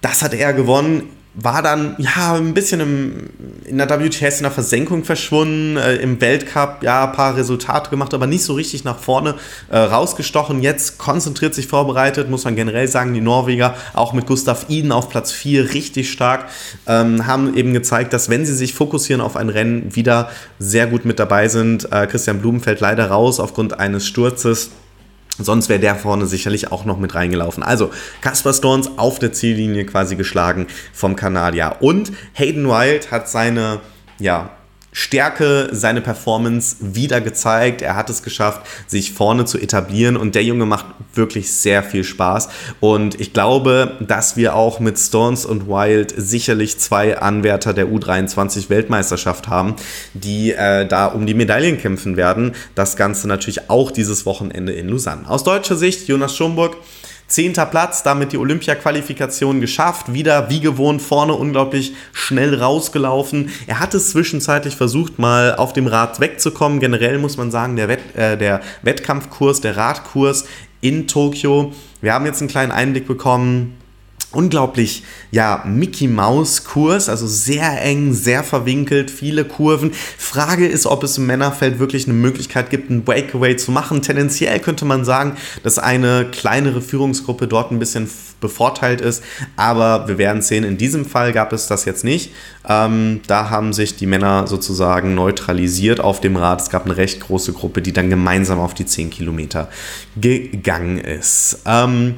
Das 0.00 0.22
hat 0.22 0.32
er 0.32 0.52
gewonnen 0.52 1.15
war 1.38 1.62
dann 1.62 1.96
ja 1.98 2.34
ein 2.34 2.54
bisschen 2.54 2.80
im, 2.80 3.30
in 3.66 3.76
der 3.76 3.88
WTS 3.88 4.38
in 4.38 4.44
der 4.44 4.50
Versenkung 4.50 5.04
verschwunden, 5.04 5.76
äh, 5.76 5.96
im 5.96 6.18
Weltcup 6.20 6.82
ja 6.82 7.04
ein 7.04 7.12
paar 7.12 7.36
Resultate 7.36 7.90
gemacht, 7.90 8.14
aber 8.14 8.26
nicht 8.26 8.42
so 8.42 8.54
richtig 8.54 8.84
nach 8.84 8.98
vorne 8.98 9.34
äh, 9.68 9.76
rausgestochen. 9.76 10.62
Jetzt 10.62 10.96
konzentriert 10.96 11.54
sich 11.54 11.66
vorbereitet, 11.66 12.30
muss 12.30 12.44
man 12.44 12.56
generell 12.56 12.88
sagen, 12.88 13.12
die 13.12 13.20
Norweger 13.20 13.74
auch 13.92 14.14
mit 14.14 14.26
Gustav 14.26 14.66
Iden 14.70 14.92
auf 14.92 15.10
Platz 15.10 15.30
4 15.30 15.74
richtig 15.74 16.10
stark, 16.10 16.46
ähm, 16.86 17.26
haben 17.26 17.54
eben 17.54 17.74
gezeigt, 17.74 18.14
dass 18.14 18.30
wenn 18.30 18.46
sie 18.46 18.54
sich 18.54 18.72
fokussieren 18.72 19.20
auf 19.20 19.36
ein 19.36 19.50
Rennen, 19.50 19.94
wieder 19.94 20.30
sehr 20.58 20.86
gut 20.86 21.04
mit 21.04 21.18
dabei 21.18 21.48
sind. 21.48 21.92
Äh, 21.92 22.06
Christian 22.06 22.40
Blumenfeld 22.40 22.80
leider 22.80 23.10
raus 23.10 23.40
aufgrund 23.40 23.78
eines 23.78 24.06
Sturzes. 24.06 24.70
Sonst 25.38 25.68
wäre 25.68 25.80
der 25.80 25.96
vorne 25.96 26.26
sicherlich 26.26 26.72
auch 26.72 26.84
noch 26.84 26.98
mit 26.98 27.14
reingelaufen. 27.14 27.62
Also 27.62 27.90
Caspar 28.20 28.54
Stones 28.54 28.90
auf 28.96 29.18
der 29.18 29.32
Ziellinie 29.32 29.84
quasi 29.84 30.16
geschlagen 30.16 30.66
vom 30.92 31.16
Kanadier. 31.16 31.76
Und 31.80 32.12
Hayden 32.32 32.68
Wild 32.68 33.10
hat 33.10 33.28
seine 33.28 33.80
ja, 34.18 34.55
Stärke, 34.98 35.68
seine 35.72 36.00
Performance 36.00 36.76
wieder 36.80 37.20
gezeigt. 37.20 37.82
Er 37.82 37.96
hat 37.96 38.08
es 38.08 38.22
geschafft, 38.22 38.66
sich 38.86 39.12
vorne 39.12 39.44
zu 39.44 39.58
etablieren 39.58 40.16
und 40.16 40.34
der 40.34 40.42
Junge 40.42 40.64
macht 40.64 40.86
wirklich 41.12 41.52
sehr 41.52 41.82
viel 41.82 42.02
Spaß. 42.02 42.48
Und 42.80 43.20
ich 43.20 43.34
glaube, 43.34 43.98
dass 44.00 44.38
wir 44.38 44.54
auch 44.54 44.80
mit 44.80 44.98
Stones 44.98 45.44
und 45.44 45.68
Wild 45.68 46.14
sicherlich 46.16 46.78
zwei 46.78 47.18
Anwärter 47.18 47.74
der 47.74 47.88
U23 47.88 48.70
Weltmeisterschaft 48.70 49.48
haben, 49.48 49.76
die 50.14 50.52
äh, 50.52 50.86
da 50.86 51.08
um 51.08 51.26
die 51.26 51.34
Medaillen 51.34 51.76
kämpfen 51.76 52.16
werden. 52.16 52.54
Das 52.74 52.96
Ganze 52.96 53.28
natürlich 53.28 53.68
auch 53.68 53.90
dieses 53.90 54.24
Wochenende 54.24 54.72
in 54.72 54.88
Lausanne. 54.88 55.28
Aus 55.28 55.44
deutscher 55.44 55.76
Sicht, 55.76 56.08
Jonas 56.08 56.34
Schomburg 56.34 56.74
Zehnter 57.28 57.66
Platz, 57.66 58.02
damit 58.02 58.32
die 58.32 58.38
Olympia-Qualifikation 58.38 59.60
geschafft. 59.60 60.12
Wieder 60.12 60.48
wie 60.48 60.60
gewohnt 60.60 61.02
vorne 61.02 61.34
unglaublich 61.34 61.94
schnell 62.12 62.54
rausgelaufen. 62.54 63.50
Er 63.66 63.80
hat 63.80 63.94
es 63.94 64.10
zwischenzeitlich 64.10 64.76
versucht, 64.76 65.18
mal 65.18 65.56
auf 65.56 65.72
dem 65.72 65.86
Rad 65.86 66.20
wegzukommen. 66.20 66.80
Generell 66.80 67.18
muss 67.18 67.36
man 67.36 67.50
sagen, 67.50 67.76
der, 67.76 67.88
Wett, 67.88 68.16
äh, 68.16 68.36
der 68.38 68.60
Wettkampfkurs, 68.82 69.60
der 69.60 69.76
Radkurs 69.76 70.44
in 70.80 71.08
Tokio. 71.08 71.72
Wir 72.00 72.14
haben 72.14 72.26
jetzt 72.26 72.40
einen 72.40 72.50
kleinen 72.50 72.72
Einblick 72.72 73.06
bekommen 73.06 73.76
unglaublich, 74.36 75.02
ja, 75.30 75.64
Mickey 75.66 76.06
Maus 76.06 76.64
Kurs, 76.64 77.08
also 77.08 77.26
sehr 77.26 77.82
eng, 77.82 78.12
sehr 78.12 78.44
verwinkelt, 78.44 79.10
viele 79.10 79.44
Kurven. 79.44 79.92
Frage 80.18 80.66
ist, 80.66 80.86
ob 80.86 81.02
es 81.02 81.18
im 81.18 81.26
Männerfeld 81.26 81.78
wirklich 81.78 82.04
eine 82.04 82.14
Möglichkeit 82.14 82.70
gibt, 82.70 82.90
einen 82.90 83.02
Breakaway 83.02 83.56
zu 83.56 83.72
machen. 83.72 84.02
Tendenziell 84.02 84.60
könnte 84.60 84.84
man 84.84 85.04
sagen, 85.04 85.36
dass 85.62 85.78
eine 85.78 86.26
kleinere 86.30 86.82
Führungsgruppe 86.82 87.48
dort 87.48 87.72
ein 87.72 87.78
bisschen 87.78 88.08
bevorteilt 88.40 89.00
ist, 89.00 89.24
aber 89.56 90.08
wir 90.08 90.18
werden 90.18 90.42
sehen, 90.42 90.62
in 90.62 90.76
diesem 90.76 91.06
Fall 91.06 91.32
gab 91.32 91.52
es 91.52 91.66
das 91.66 91.86
jetzt 91.86 92.04
nicht. 92.04 92.32
Ähm, 92.68 93.20
da 93.26 93.48
haben 93.48 93.72
sich 93.72 93.96
die 93.96 94.06
Männer 94.06 94.46
sozusagen 94.46 95.14
neutralisiert 95.14 96.00
auf 96.00 96.20
dem 96.20 96.36
Rad. 96.36 96.60
Es 96.60 96.68
gab 96.68 96.84
eine 96.84 96.96
recht 96.96 97.20
große 97.20 97.54
Gruppe, 97.54 97.80
die 97.80 97.92
dann 97.92 98.10
gemeinsam 98.10 98.60
auf 98.60 98.74
die 98.74 98.84
10 98.84 99.10
Kilometer 99.10 99.68
gegangen 100.16 100.98
ist. 100.98 101.60
Ähm, 101.64 102.16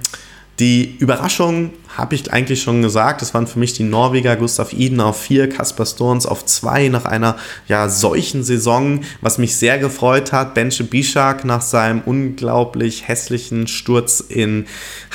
die 0.61 0.97
Überraschung 0.99 1.71
habe 1.97 2.15
ich 2.15 2.33
eigentlich 2.33 2.63
schon 2.63 2.83
gesagt. 2.83 3.23
Das 3.23 3.35
waren 3.35 3.47
für 3.47 3.59
mich 3.59 3.73
die 3.73 3.83
Norweger 3.83 4.37
Gustav 4.37 4.73
Iden 4.73 5.01
auf 5.01 5.21
4, 5.21 5.49
Kasper 5.49 5.87
Storns 5.87 6.27
auf 6.27 6.45
2 6.45 6.89
nach 6.89 7.05
einer 7.05 7.37
ja, 7.67 7.89
solchen 7.89 8.45
Saison, 8.45 9.01
was 9.21 9.39
mich 9.39 9.57
sehr 9.57 9.79
gefreut 9.79 10.33
hat. 10.33 10.55
Benche 10.55 10.85
Bishak 10.85 11.45
nach 11.45 11.63
seinem 11.63 12.03
unglaublich 12.05 13.09
hässlichen 13.09 13.67
Sturz 13.67 14.21
in 14.21 14.67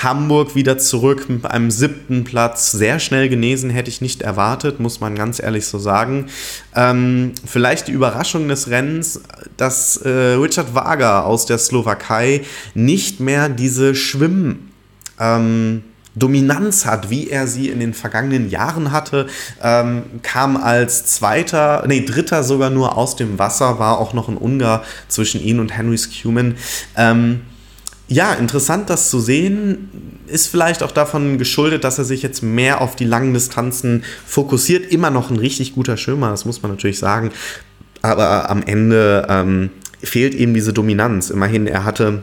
Hamburg 0.01 0.55
wieder 0.55 0.77
zurück 0.77 1.29
mit 1.29 1.45
einem 1.45 1.71
siebten 1.71 2.23
Platz. 2.23 2.71
Sehr 2.71 2.99
schnell 2.99 3.29
genesen 3.29 3.69
hätte 3.69 3.89
ich 3.89 4.01
nicht 4.01 4.21
erwartet, 4.21 4.79
muss 4.79 4.99
man 4.99 5.15
ganz 5.15 5.41
ehrlich 5.41 5.65
so 5.65 5.79
sagen. 5.79 6.27
Ähm, 6.75 7.33
vielleicht 7.45 7.87
die 7.87 7.93
Überraschung 7.93 8.47
des 8.47 8.69
Rennens, 8.69 9.21
dass 9.57 9.97
äh, 9.97 10.09
Richard 10.09 10.73
Wager 10.73 11.25
aus 11.25 11.45
der 11.45 11.57
Slowakei 11.57 12.41
nicht 12.73 13.19
mehr 13.19 13.47
diese 13.47 13.95
Schwimmen 13.95 14.72
ähm, 15.19 15.83
Dominanz 16.15 16.85
hat, 16.85 17.09
wie 17.09 17.29
er 17.29 17.47
sie 17.47 17.69
in 17.69 17.79
den 17.79 17.93
vergangenen 17.93 18.49
Jahren 18.49 18.91
hatte, 18.91 19.27
ähm, 19.61 20.03
kam 20.21 20.57
als 20.57 21.05
zweiter, 21.05 21.83
nee, 21.87 22.05
dritter 22.05 22.43
sogar 22.43 22.69
nur 22.69 22.97
aus 22.97 23.15
dem 23.15 23.39
Wasser, 23.39 23.79
war 23.79 23.97
auch 23.97 24.13
noch 24.13 24.29
ein 24.29 24.37
Ungar 24.37 24.83
zwischen 25.07 25.41
ihn 25.41 25.59
und 25.59 25.75
Henry 25.75 25.97
Scuman. 25.97 26.55
Ähm, 26.95 27.41
ja, 28.07 28.33
interessant 28.33 28.89
das 28.89 29.09
zu 29.09 29.19
sehen, 29.19 30.19
ist 30.27 30.47
vielleicht 30.47 30.83
auch 30.83 30.91
davon 30.91 31.37
geschuldet, 31.37 31.83
dass 31.83 31.97
er 31.97 32.03
sich 32.03 32.21
jetzt 32.21 32.43
mehr 32.43 32.81
auf 32.81 32.95
die 32.95 33.05
langen 33.05 33.33
Distanzen 33.33 34.03
fokussiert. 34.25 34.91
Immer 34.91 35.09
noch 35.09 35.31
ein 35.31 35.37
richtig 35.37 35.73
guter 35.73 35.97
Schwimmer, 35.97 36.29
das 36.29 36.45
muss 36.45 36.61
man 36.61 36.71
natürlich 36.71 36.99
sagen. 36.99 37.31
Aber 38.01 38.49
am 38.49 38.61
Ende 38.61 39.25
ähm, 39.29 39.69
fehlt 40.03 40.35
eben 40.35 40.53
diese 40.53 40.73
Dominanz. 40.73 41.29
Immerhin, 41.29 41.65
er 41.65 41.85
hatte 41.85 42.21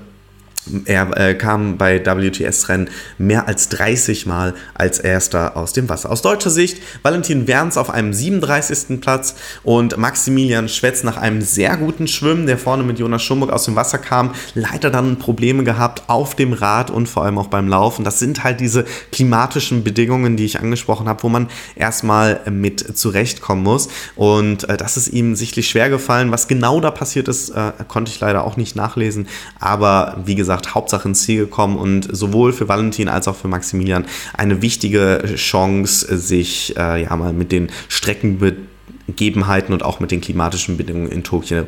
er 0.85 1.17
äh, 1.17 1.35
kam 1.35 1.79
bei 1.79 2.05
WTS-Rennen 2.05 2.91
mehr 3.19 3.49
als 3.49 3.71
30 3.71 4.27
Mal 4.27 4.55
als 4.75 4.99
erster 4.99 5.57
aus 5.57 5.73
dem 5.73 5.89
Wasser. 5.89 6.11
Aus 6.11 6.21
deutscher 6.23 6.51
Sicht 6.51 6.83
Valentin 7.03 7.49
Werns 7.49 7.79
auf 7.79 7.89
einem 7.91 8.13
37. 8.13 9.01
Platz 9.01 9.37
und 9.63 9.97
Maximilian 9.97 10.69
Schwetz 10.69 11.03
nach 11.03 11.17
einem 11.17 11.41
sehr 11.41 11.77
guten 11.79 12.07
Schwimmen, 12.07 12.47
der 12.47 12.59
vorne 12.59 12.83
mit 12.83 12.99
Jonas 12.99 13.23
Schumburg 13.23 13.51
aus 13.51 13.65
dem 13.65 13.75
Wasser 13.75 13.99
kam, 13.99 14.35
leider 14.55 14.91
dann 14.91 15.19
Probleme 15.19 15.65
gehabt 15.65 16.05
auf 16.09 16.37
dem 16.37 16.53
Rad 16.53 16.91
und 16.91 17.09
vor 17.09 17.25
allem 17.25 17.39
auch 17.39 17.49
beim 17.49 17.67
Laufen. 17.67 18.05
Das 18.05 18.19
sind 18.19 18.45
halt 18.45 18.61
diese 18.61 18.85
klimatischen 19.13 19.83
Bedingungen, 19.83 20.37
die 20.37 20.45
ich 20.45 20.61
angesprochen 20.61 21.09
habe, 21.09 21.23
wo 21.23 21.31
man 21.31 21.49
erstmal 21.75 22.41
mit 22.51 22.99
zurechtkommen 22.99 23.63
muss. 23.63 23.89
Und 24.15 24.69
äh, 24.69 24.77
das 24.77 24.99
ist 24.99 25.09
ihm 25.09 25.35
sichtlich 25.37 25.69
schwer 25.69 25.89
gefallen. 25.89 26.31
Was 26.31 26.49
genau 26.49 26.81
da 26.81 26.91
passiert 26.91 27.29
ist, 27.29 27.49
äh, 27.51 27.73
konnte 27.89 28.11
ich 28.11 28.21
leider 28.21 28.45
auch 28.45 28.57
nicht 28.57 28.77
nachlesen. 28.77 29.27
Aber 29.59 30.19
wie 30.27 30.35
gesagt, 30.35 30.50
gesagt, 30.51 30.75
Hauptsache 30.75 31.09
ins 31.09 31.23
Ziel 31.23 31.45
gekommen 31.45 31.77
und 31.77 32.09
sowohl 32.11 32.53
für 32.53 32.69
Valentin 32.69 33.09
als 33.09 33.29
auch 33.29 33.37
für 33.37 33.49
Maximilian 33.49 34.07
eine 34.35 34.63
wichtige 34.63 35.23
Chance, 35.37 36.19
sich 36.19 36.77
äh, 36.77 37.05
ja 37.05 37.17
mal 37.17 37.33
mit 37.33 37.53
den 37.53 37.71
Strecken 37.89 38.41
Gegebenheiten 39.07 39.73
und 39.73 39.83
auch 39.83 40.01
mit 40.01 40.11
den 40.11 40.21
klimatischen 40.21 40.77
Bedingungen 40.77 41.11
in 41.11 41.25
Tokio 41.25 41.65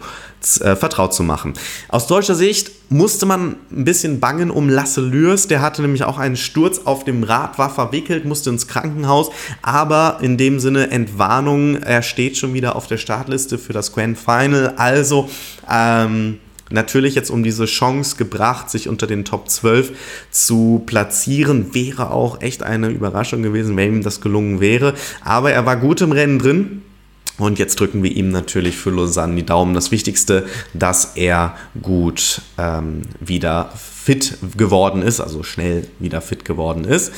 äh, 0.61 0.77
vertraut 0.77 1.13
zu 1.13 1.23
machen. 1.23 1.55
Aus 1.89 2.07
deutscher 2.07 2.35
Sicht 2.35 2.71
musste 2.89 3.27
man 3.27 3.57
ein 3.71 3.85
bisschen 3.85 4.21
bangen 4.21 4.51
um 4.51 4.69
Lasse 4.69 5.01
Lürs. 5.01 5.49
Der 5.49 5.61
hatte 5.61 5.83
nämlich 5.83 6.05
auch 6.05 6.19
einen 6.19 6.37
Sturz 6.37 6.81
auf 6.85 7.05
dem 7.05 7.25
Rad, 7.25 7.59
war 7.59 7.71
verwickelt, 7.71 8.25
musste 8.25 8.51
ins 8.51 8.69
Krankenhaus. 8.69 9.31
Aber 9.61 10.19
in 10.21 10.37
dem 10.37 10.61
Sinne 10.61 10.91
Entwarnung, 10.91 11.77
er 11.77 12.03
steht 12.03 12.37
schon 12.37 12.55
wieder 12.55 12.77
auf 12.77 12.87
der 12.87 12.99
Startliste 12.99 13.59
für 13.59 13.73
das 13.73 13.93
Grand 13.93 14.19
Final. 14.19 14.75
Also, 14.77 15.29
ähm, 15.71 16.39
natürlich 16.73 17.15
jetzt 17.15 17.31
um 17.31 17.43
diese 17.43 17.67
Chance 17.67 18.17
gebracht, 18.17 18.71
sich 18.71 18.89
unter 18.89 19.07
den 19.07 19.25
Top 19.25 19.49
12 19.49 19.93
zu 20.31 20.83
platzieren. 20.87 21.75
Wäre 21.75 22.11
auch 22.11 22.41
echt 22.41 22.63
eine 22.63 22.89
Überraschung 22.89 23.43
gewesen, 23.43 23.77
wenn 23.77 23.97
ihm 23.97 24.03
das 24.03 24.21
gelungen 24.21 24.61
wäre. 24.61 24.95
Aber 25.25 25.53
er 25.53 25.67
war 25.67 25.77
gut 25.77 26.01
im 26.01 26.13
Rennen 26.13 26.39
drin. 26.39 26.83
Und 27.39 27.59
jetzt 27.59 27.81
drücken 27.81 28.03
wir 28.03 28.13
ihm 28.13 28.31
natürlich 28.31 28.77
für 28.77 28.91
Lausanne 28.91 29.37
die 29.37 29.47
Daumen. 29.47 29.75
Das 29.75 29.91
Wichtigste, 29.91 30.47
dass 30.75 31.17
er 31.17 31.57
gut 31.81 32.43
ähm, 32.59 33.03
wieder 33.21 33.71
fit 33.75 34.37
geworden 34.57 35.01
ist, 35.03 35.21
also 35.21 35.43
schnell 35.43 35.87
wieder 35.99 36.21
fit 36.21 36.45
geworden 36.45 36.85
ist. 36.85 37.13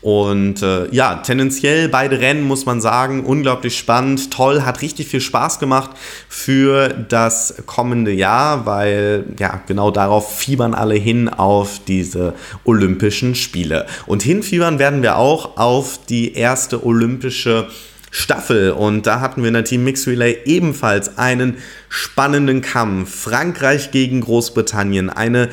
Und 0.00 0.60
äh, 0.62 0.92
ja, 0.94 1.14
tendenziell 1.16 1.88
beide 1.88 2.20
Rennen 2.20 2.42
muss 2.42 2.66
man 2.66 2.82
sagen, 2.82 3.24
unglaublich 3.24 3.78
spannend, 3.78 4.30
toll, 4.30 4.62
hat 4.62 4.82
richtig 4.82 5.08
viel 5.08 5.22
Spaß 5.22 5.60
gemacht 5.60 5.92
für 6.28 6.88
das 6.88 7.54
kommende 7.64 8.12
Jahr, 8.12 8.66
weil 8.66 9.24
ja, 9.38 9.62
genau 9.66 9.90
darauf 9.90 10.36
fiebern 10.36 10.74
alle 10.74 10.96
hin 10.96 11.30
auf 11.30 11.80
diese 11.86 12.34
Olympischen 12.64 13.34
Spiele. 13.34 13.86
Und 14.04 14.22
hinfiebern 14.22 14.78
werden 14.78 15.00
wir 15.00 15.16
auch 15.16 15.56
auf 15.56 16.00
die 16.06 16.34
erste 16.34 16.84
olympische 16.84 17.68
Staffel. 18.14 18.70
Und 18.70 19.08
da 19.08 19.20
hatten 19.20 19.42
wir 19.42 19.48
in 19.48 19.54
der 19.54 19.64
Team 19.64 19.82
Mix 19.82 20.06
Relay 20.06 20.38
ebenfalls 20.44 21.18
einen 21.18 21.58
spannenden 21.88 22.62
Kampf. 22.62 23.12
Frankreich 23.12 23.90
gegen 23.90 24.20
Großbritannien. 24.20 25.10
Eine 25.10 25.50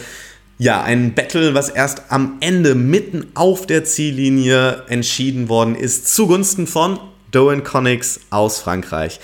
ja, 0.60 0.84
ein 0.84 1.16
Battle, 1.16 1.56
was 1.56 1.70
erst 1.70 2.04
am 2.12 2.38
Ende 2.40 2.76
mitten 2.76 3.32
auf 3.34 3.66
der 3.66 3.84
Ziellinie 3.84 4.84
entschieden 4.90 5.50
worden 5.50 5.74
ist, 5.74 6.14
zugunsten 6.14 6.68
von 6.68 7.00
Doan 7.32 7.64
Connix 7.64 8.20
aus 8.30 8.60
Frankreich 8.60 9.20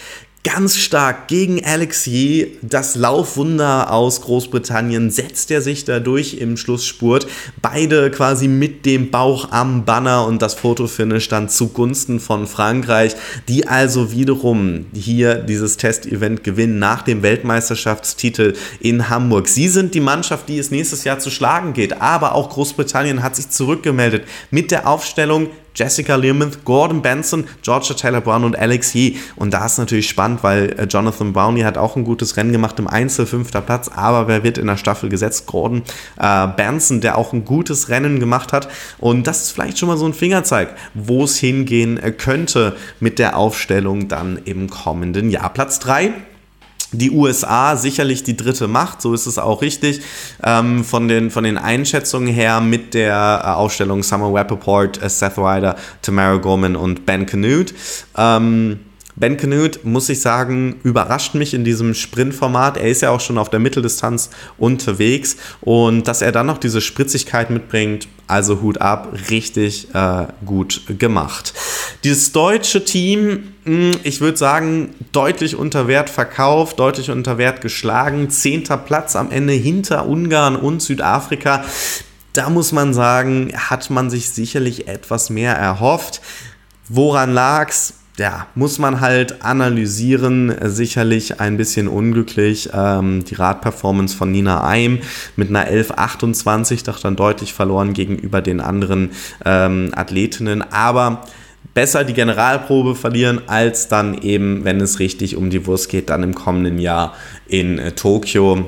ganz 0.48 0.78
stark 0.78 1.28
gegen 1.28 1.66
Alexi. 1.66 2.58
Das 2.62 2.96
Laufwunder 2.96 3.92
aus 3.92 4.22
Großbritannien 4.22 5.12
setzt 5.12 5.52
er 5.52 5.62
sich 5.62 5.84
dadurch 5.84 6.36
im 6.36 6.56
Schlussspurt. 6.56 7.28
Beide 7.62 8.10
quasi 8.12 8.48
mit 8.48 8.86
dem 8.86 9.12
Bauch 9.12 9.52
am 9.52 9.84
Banner 9.84 10.26
und 10.26 10.42
das 10.42 10.54
Fotofinish 10.54 11.28
dann 11.28 11.50
zugunsten 11.50 12.22
von 12.22 12.48
Frankreich, 12.48 13.18
die 13.50 13.68
also 13.68 14.14
wiederum 14.14 14.86
hier 14.94 15.36
dieses 15.36 15.76
Testevent 15.76 16.46
gewinnen 16.46 16.80
nach 16.80 17.02
dem 17.02 17.24
Weltmeisterschaftstitel 17.24 18.54
in 18.80 19.10
Hamburg. 19.10 19.50
Sie 19.50 19.68
sind 19.68 19.96
die 19.96 20.00
Mannschaft, 20.00 20.48
die 20.48 20.60
es 20.60 20.72
nächstes 20.72 21.04
Jahr 21.04 21.20
zu 21.20 21.30
schlagen 21.30 21.74
geht, 21.74 22.02
aber 22.02 22.36
auch 22.36 22.52
Großbritannien 22.52 23.22
hat 23.22 23.36
sich 23.36 23.50
zurückgemeldet 23.50 24.24
mit 24.50 24.72
der 24.72 24.88
Aufstellung 24.88 25.50
Jessica 25.78 26.16
Learmonth, 26.16 26.66
Gordon 26.66 27.04
Benson, 27.04 27.46
Georgia 27.62 27.94
Taylor 27.94 28.22
Brown 28.22 28.44
und 28.44 28.58
Alex 28.58 28.96
Yee. 28.96 29.18
Und 29.36 29.54
da 29.54 29.64
ist 29.68 29.78
natürlich 29.78 30.10
spannend, 30.10 30.44
weil 30.44 30.76
äh, 30.80 30.86
Jonathan 30.86 31.34
Brownlee 31.34 31.66
hat 31.66 31.78
auch 31.78 31.96
ein 31.96 32.04
gutes 32.04 32.36
Rennen 32.36 32.52
gemacht 32.52 32.80
im 32.80 32.88
Einzel, 32.88 33.28
fünfter 33.28 33.62
Platz, 33.62 33.88
aber 33.88 34.28
wer 34.28 34.44
wird 34.44 34.58
in 34.58 34.66
der 34.66 34.78
Staffel 34.78 35.10
gesetzt? 35.10 35.46
Gordon 35.46 35.84
äh, 36.20 36.48
Benson, 36.48 37.00
der 37.00 37.18
auch 37.18 37.32
ein 37.32 37.46
gutes 37.46 37.90
Rennen 37.90 38.20
gemacht 38.20 38.54
hat. 38.54 38.68
Und 38.98 39.28
das 39.28 39.44
ist 39.44 39.52
vielleicht 39.52 39.78
schon 39.78 39.88
mal 39.88 39.98
so 39.98 40.08
ein 40.08 40.14
Fingerzeig, 40.14 40.76
wo 40.96 41.26
es 41.26 41.38
hingehen 41.38 41.98
äh, 41.98 42.12
könnte 42.12 42.76
mit 43.00 43.20
der 43.20 43.38
Aufstellung 43.38 44.08
dann 44.08 44.40
im 44.46 44.72
kommenden 44.72 45.30
Jahr. 45.30 45.54
Platz 45.54 45.78
3 45.80 46.12
die 46.92 47.12
USA 47.12 47.76
sicherlich 47.76 48.24
die 48.24 48.38
dritte 48.38 48.68
Macht, 48.68 49.02
so 49.02 49.14
ist 49.14 49.26
es 49.26 49.38
auch 49.38 49.62
richtig. 49.62 50.02
Ähm, 50.44 50.84
von, 50.84 51.08
den, 51.08 51.32
von 51.32 51.44
den 51.44 51.58
Einschätzungen 51.58 52.34
her 52.34 52.62
mit 52.62 52.94
der 52.94 53.42
äh, 53.44 53.48
Aufstellung 53.50 54.04
Summer 54.04 54.34
Rappaport, 54.34 55.02
äh, 55.02 55.10
Seth 55.10 55.38
Ryder, 55.38 55.76
Tamara 56.02 56.38
Gorman 56.38 56.76
und 56.76 57.06
Ben 57.06 57.26
Canute. 57.26 57.74
Ähm, 58.18 58.80
Ben 59.20 59.36
Canute, 59.36 59.80
muss 59.82 60.10
ich 60.10 60.22
sagen, 60.22 60.80
überrascht 60.84 61.34
mich 61.34 61.56
in 61.56 61.64
diesem 61.64 61.96
Sprintformat. 61.96 62.78
Er 62.78 62.88
ist 62.88 63.02
ja 63.02 63.10
auch 63.10 63.20
schon 63.20 63.40
auf 63.40 63.50
der 63.50 63.60
Mitteldistanz 63.60 64.30
unterwegs 64.60 65.38
und 65.62 66.08
dass 66.08 66.22
er 66.22 66.32
dann 66.32 66.46
noch 66.46 66.60
diese 66.60 66.82
Spritzigkeit 66.82 67.50
mitbringt, 67.50 68.08
also 68.28 68.62
Hut 68.62 68.80
ab, 68.80 69.12
richtig 69.32 69.88
äh, 69.96 70.28
gut 70.46 70.84
gemacht. 71.00 71.56
Dieses 72.04 72.32
deutsche 72.32 72.86
Team, 72.86 73.54
hm, 73.64 73.94
ich 74.04 74.22
würde 74.22 74.38
sagen, 74.38 74.94
deutlich 75.14 75.56
unter 75.56 75.88
Wert 75.88 76.12
verkauft, 76.12 76.78
deutlich 76.78 77.10
unter 77.10 77.40
Wert 77.40 77.62
geschlagen. 77.62 78.30
Zehnter 78.30 78.78
Platz 78.78 79.16
am 79.16 79.32
Ende 79.32 79.54
hinter 79.54 80.06
Ungarn 80.06 80.56
und 80.56 80.84
Südafrika. 80.84 81.66
Da 82.34 82.52
muss 82.52 82.72
man 82.72 82.94
sagen, 82.94 83.52
hat 83.56 83.90
man 83.90 84.12
sich 84.12 84.30
sicherlich 84.30 84.88
etwas 84.88 85.32
mehr 85.32 85.56
erhofft. 85.56 86.22
Woran 86.88 87.34
lag's? 87.34 87.96
Ja, 88.20 88.48
muss 88.56 88.80
man 88.80 89.00
halt 89.00 89.44
analysieren, 89.44 90.54
sicherlich 90.64 91.40
ein 91.40 91.56
bisschen 91.56 91.88
unglücklich. 91.88 92.70
Ähm, 92.74 93.24
die 93.24 93.36
Radperformance 93.36 94.16
von 94.16 94.32
Nina 94.32 94.64
Eim 94.64 95.00
mit 95.36 95.50
einer 95.50 95.68
11,28 95.68 96.86
doch 96.86 97.00
dann 97.00 97.16
deutlich 97.16 97.54
verloren 97.54 97.94
gegenüber 97.94 98.42
den 98.42 98.60
anderen 98.60 99.12
ähm, 99.46 99.92
Athletinnen, 99.96 100.64
aber 100.72 101.26
besser 101.76 102.04
die 102.04 102.14
Generalprobe 102.14 102.96
verlieren, 102.96 103.42
als 103.46 103.88
dann 103.88 104.20
eben, 104.20 104.66
wenn 104.66 104.82
es 104.82 104.98
richtig 104.98 105.36
um 105.36 105.52
die 105.52 105.68
Wurst 105.68 105.90
geht, 105.90 106.10
dann 106.10 106.24
im 106.24 106.34
kommenden 106.34 106.80
Jahr 106.80 107.14
in 107.48 107.78
äh, 107.78 107.92
Tokio. 107.92 108.68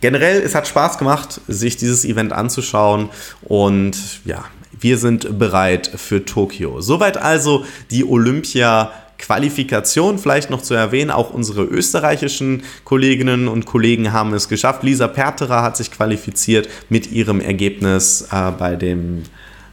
Generell, 0.00 0.42
es 0.42 0.56
hat 0.56 0.66
Spaß 0.66 0.98
gemacht, 0.98 1.40
sich 1.46 1.76
dieses 1.76 2.04
Event 2.04 2.32
anzuschauen 2.32 3.10
und 3.42 3.96
ja, 4.24 4.44
wir 4.82 4.98
sind 4.98 5.38
bereit 5.38 5.90
für 5.94 6.24
Tokio. 6.24 6.80
Soweit 6.80 7.16
also 7.16 7.64
die 7.90 8.04
Olympia. 8.04 8.92
Qualifikation 9.18 10.18
vielleicht 10.18 10.50
noch 10.50 10.62
zu 10.62 10.74
erwähnen, 10.74 11.12
auch 11.12 11.32
unsere 11.32 11.62
österreichischen 11.62 12.64
Kolleginnen 12.82 13.46
und 13.46 13.66
Kollegen 13.66 14.12
haben 14.12 14.34
es 14.34 14.48
geschafft. 14.48 14.82
Lisa 14.82 15.06
Perterer 15.06 15.62
hat 15.62 15.76
sich 15.76 15.92
qualifiziert 15.92 16.68
mit 16.88 17.12
ihrem 17.12 17.40
Ergebnis 17.40 18.26
äh, 18.32 18.50
bei 18.50 18.74
dem 18.74 19.22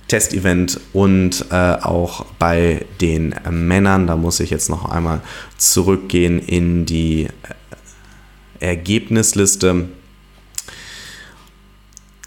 Testevent 0.07 0.79
und 0.93 1.45
äh, 1.51 1.55
auch 1.55 2.25
bei 2.37 2.85
den 3.01 3.31
äh, 3.31 3.49
Männern. 3.49 4.05
Da 4.05 4.15
muss 4.15 4.39
ich 4.39 4.49
jetzt 4.49 4.69
noch 4.69 4.85
einmal 4.85 5.21
zurückgehen 5.57 6.39
in 6.39 6.85
die 6.85 7.23
äh, 7.23 7.29
Ergebnisliste 8.59 9.87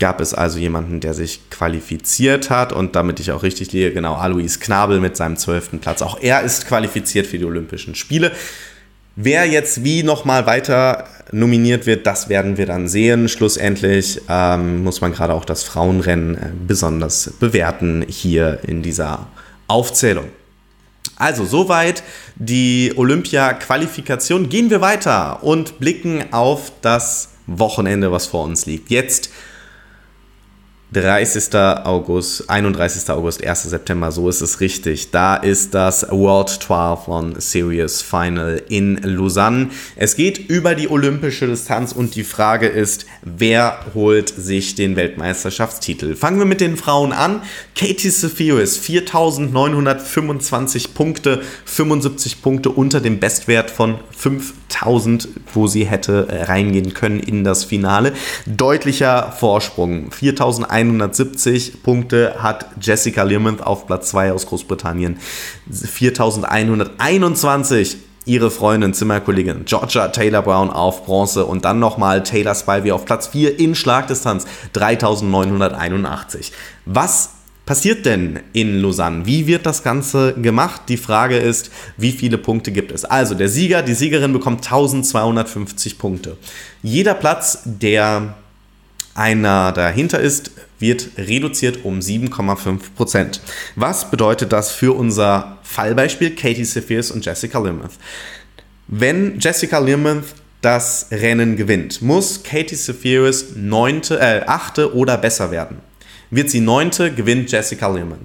gab 0.02 0.20
es 0.20 0.34
also 0.34 0.58
jemanden, 0.58 0.98
der 0.98 1.14
sich 1.14 1.48
qualifiziert 1.48 2.50
hat 2.50 2.72
und 2.72 2.96
damit 2.96 3.20
ich 3.20 3.30
auch 3.30 3.44
richtig 3.44 3.70
liege, 3.70 3.92
genau, 3.92 4.14
Alois 4.16 4.58
Knabel 4.58 4.98
mit 4.98 5.16
seinem 5.16 5.36
zwölften 5.36 5.78
Platz. 5.78 6.02
Auch 6.02 6.20
er 6.20 6.42
ist 6.42 6.66
qualifiziert 6.66 7.24
für 7.24 7.38
die 7.38 7.44
Olympischen 7.44 7.94
Spiele. 7.94 8.32
Wer 9.14 9.46
jetzt 9.46 9.84
wie 9.84 10.02
nochmal 10.02 10.44
weiter 10.44 11.06
nominiert 11.30 11.86
wird, 11.86 12.04
das 12.04 12.28
werden 12.28 12.56
wir 12.56 12.66
dann 12.66 12.88
sehen. 12.88 13.28
Schlussendlich 13.28 14.20
ähm, 14.28 14.82
muss 14.82 15.00
man 15.00 15.12
gerade 15.12 15.34
auch 15.34 15.44
das 15.44 15.62
Frauenrennen 15.62 16.34
äh, 16.34 16.50
besonders 16.66 17.34
bewerten 17.38 18.04
hier 18.08 18.58
in 18.66 18.82
dieser 18.82 19.28
Aufzählung. 19.68 20.30
Also 21.14 21.44
soweit 21.44 22.02
die 22.34 22.92
Olympia-Qualifikation. 22.96 24.48
Gehen 24.48 24.68
wir 24.68 24.80
weiter 24.80 25.44
und 25.44 25.78
blicken 25.78 26.24
auf 26.32 26.72
das 26.80 27.28
Wochenende, 27.46 28.10
was 28.10 28.26
vor 28.26 28.42
uns 28.42 28.66
liegt. 28.66 28.90
Jetzt 28.90 29.30
30. 30.92 31.54
August, 31.84 32.50
31. 32.50 33.08
August, 33.08 33.42
1. 33.42 33.62
September, 33.62 34.12
so 34.12 34.28
ist 34.28 34.42
es 34.42 34.60
richtig. 34.60 35.10
Da 35.10 35.36
ist 35.36 35.72
das 35.72 36.06
World 36.10 36.60
Triathlon 36.60 37.34
Series 37.38 38.02
Final 38.02 38.60
in 38.68 39.00
Lausanne. 39.02 39.70
Es 39.96 40.16
geht 40.16 40.50
über 40.50 40.74
die 40.74 40.90
olympische 40.90 41.46
Distanz 41.46 41.92
und 41.92 42.14
die 42.14 42.24
Frage 42.24 42.66
ist, 42.66 43.06
wer 43.22 43.86
holt 43.94 44.28
sich 44.28 44.74
den 44.74 44.96
Weltmeisterschaftstitel? 44.96 46.14
Fangen 46.14 46.38
wir 46.38 46.44
mit 46.44 46.60
den 46.60 46.76
Frauen 46.76 47.12
an. 47.12 47.40
Katie 47.74 48.10
Sephiris, 48.10 48.76
4925 48.76 50.92
Punkte, 50.92 51.40
75 51.64 52.42
Punkte 52.42 52.68
unter 52.68 53.00
dem 53.00 53.18
Bestwert 53.18 53.70
von 53.70 53.94
5000, 54.14 55.26
wo 55.54 55.66
sie 55.66 55.86
hätte 55.86 56.28
reingehen 56.48 56.92
können 56.92 57.18
in 57.18 57.44
das 57.44 57.64
Finale. 57.64 58.12
Deutlicher 58.44 59.32
Vorsprung, 59.32 60.10
4100 60.10 60.81
4170 60.82 61.82
Punkte 61.82 62.36
hat 62.38 62.66
Jessica 62.80 63.22
Learmonth 63.22 63.62
auf 63.62 63.86
Platz 63.86 64.10
2 64.10 64.32
aus 64.32 64.46
Großbritannien. 64.46 65.18
4121 65.70 67.98
ihre 68.24 68.50
Freundin, 68.50 68.94
Zimmerkollegin 68.94 69.64
Georgia 69.64 70.08
Taylor 70.08 70.42
Brown 70.42 70.70
auf 70.70 71.04
Bronze 71.04 71.44
und 71.44 71.64
dann 71.64 71.78
nochmal 71.78 72.22
Taylor 72.22 72.54
Spivey 72.54 72.92
auf 72.92 73.04
Platz 73.04 73.28
4 73.28 73.58
in 73.58 73.74
Schlagdistanz 73.74 74.46
3981. 74.72 76.52
Was 76.84 77.30
passiert 77.66 78.06
denn 78.06 78.40
in 78.52 78.80
Lausanne? 78.80 79.26
Wie 79.26 79.46
wird 79.46 79.66
das 79.66 79.82
Ganze 79.82 80.34
gemacht? 80.34 80.82
Die 80.88 80.96
Frage 80.96 81.36
ist, 81.36 81.70
wie 81.96 82.12
viele 82.12 82.38
Punkte 82.38 82.72
gibt 82.72 82.92
es? 82.92 83.04
Also 83.04 83.34
der 83.34 83.48
Sieger, 83.48 83.82
die 83.82 83.94
Siegerin 83.94 84.32
bekommt 84.32 84.64
1250 84.64 85.98
Punkte. 85.98 86.36
Jeder 86.82 87.14
Platz, 87.14 87.60
der 87.64 88.34
einer 89.14 89.72
dahinter 89.72 90.20
ist, 90.20 90.52
wird 90.82 91.12
reduziert 91.16 91.84
um 91.84 92.00
7,5%. 92.00 93.40
Was 93.76 94.10
bedeutet 94.10 94.52
das 94.52 94.70
für 94.70 94.94
unser 94.94 95.56
Fallbeispiel 95.62 96.34
Katie 96.34 96.64
Sephirs 96.64 97.10
und 97.10 97.24
Jessica 97.24 97.58
Limouth? 97.58 97.92
Wenn 98.88 99.38
Jessica 99.38 99.78
Limouth 99.78 100.34
das 100.60 101.06
Rennen 101.10 101.56
gewinnt, 101.56 102.02
muss 102.02 102.42
Katie 102.42 102.74
Sephiris 102.74 103.56
neunte, 103.56 104.20
äh, 104.20 104.42
achte 104.46 104.94
oder 104.94 105.16
besser 105.16 105.50
werden. 105.50 105.78
Wird 106.30 106.50
sie 106.50 106.60
neunte, 106.60 107.12
gewinnt 107.12 107.50
Jessica 107.50 107.88
Limouth. 107.88 108.18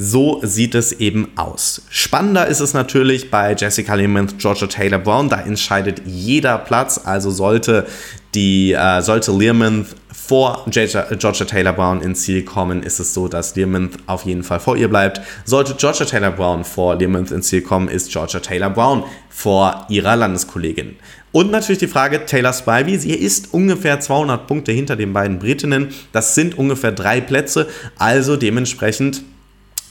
So 0.00 0.38
sieht 0.44 0.76
es 0.76 0.92
eben 0.92 1.32
aus. 1.34 1.82
Spannender 1.90 2.46
ist 2.46 2.60
es 2.60 2.72
natürlich 2.72 3.32
bei 3.32 3.56
Jessica 3.58 3.96
Limouth, 3.96 4.38
Georgia 4.38 4.68
Taylor 4.68 5.00
Brown. 5.00 5.28
Da 5.28 5.40
entscheidet 5.40 6.02
jeder 6.06 6.56
Platz. 6.58 7.00
Also 7.04 7.32
sollte 7.32 7.84
die 8.32 8.74
äh, 8.74 9.02
sollte 9.02 9.32
Learmonth 9.32 9.96
vor 10.12 10.66
Georgia, 10.70 11.04
Georgia 11.18 11.44
Taylor 11.46 11.72
Brown 11.72 12.00
ins 12.00 12.22
Ziel 12.22 12.44
kommen, 12.44 12.84
ist 12.84 13.00
es 13.00 13.12
so, 13.12 13.26
dass 13.26 13.56
Learmonth 13.56 13.96
auf 14.06 14.24
jeden 14.24 14.44
Fall 14.44 14.60
vor 14.60 14.76
ihr 14.76 14.88
bleibt. 14.88 15.20
Sollte 15.44 15.74
Georgia 15.74 16.06
Taylor 16.06 16.30
Brown 16.30 16.62
vor 16.62 16.94
Learmonth 16.94 17.32
ins 17.32 17.48
Ziel 17.48 17.62
kommen, 17.62 17.88
ist 17.88 18.12
Georgia 18.12 18.38
Taylor 18.38 18.70
Brown 18.70 19.02
vor 19.30 19.84
ihrer 19.88 20.14
Landeskollegin. 20.14 20.94
Und 21.32 21.50
natürlich 21.50 21.80
die 21.80 21.88
Frage 21.88 22.24
Taylor 22.24 22.52
Spivey, 22.52 22.98
sie 22.98 23.14
ist 23.14 23.52
ungefähr 23.52 23.98
200 23.98 24.46
Punkte 24.46 24.70
hinter 24.70 24.94
den 24.94 25.12
beiden 25.12 25.40
Britinnen. 25.40 25.88
Das 26.12 26.36
sind 26.36 26.56
ungefähr 26.56 26.92
drei 26.92 27.20
Plätze, 27.20 27.66
also 27.98 28.36
dementsprechend 28.36 29.24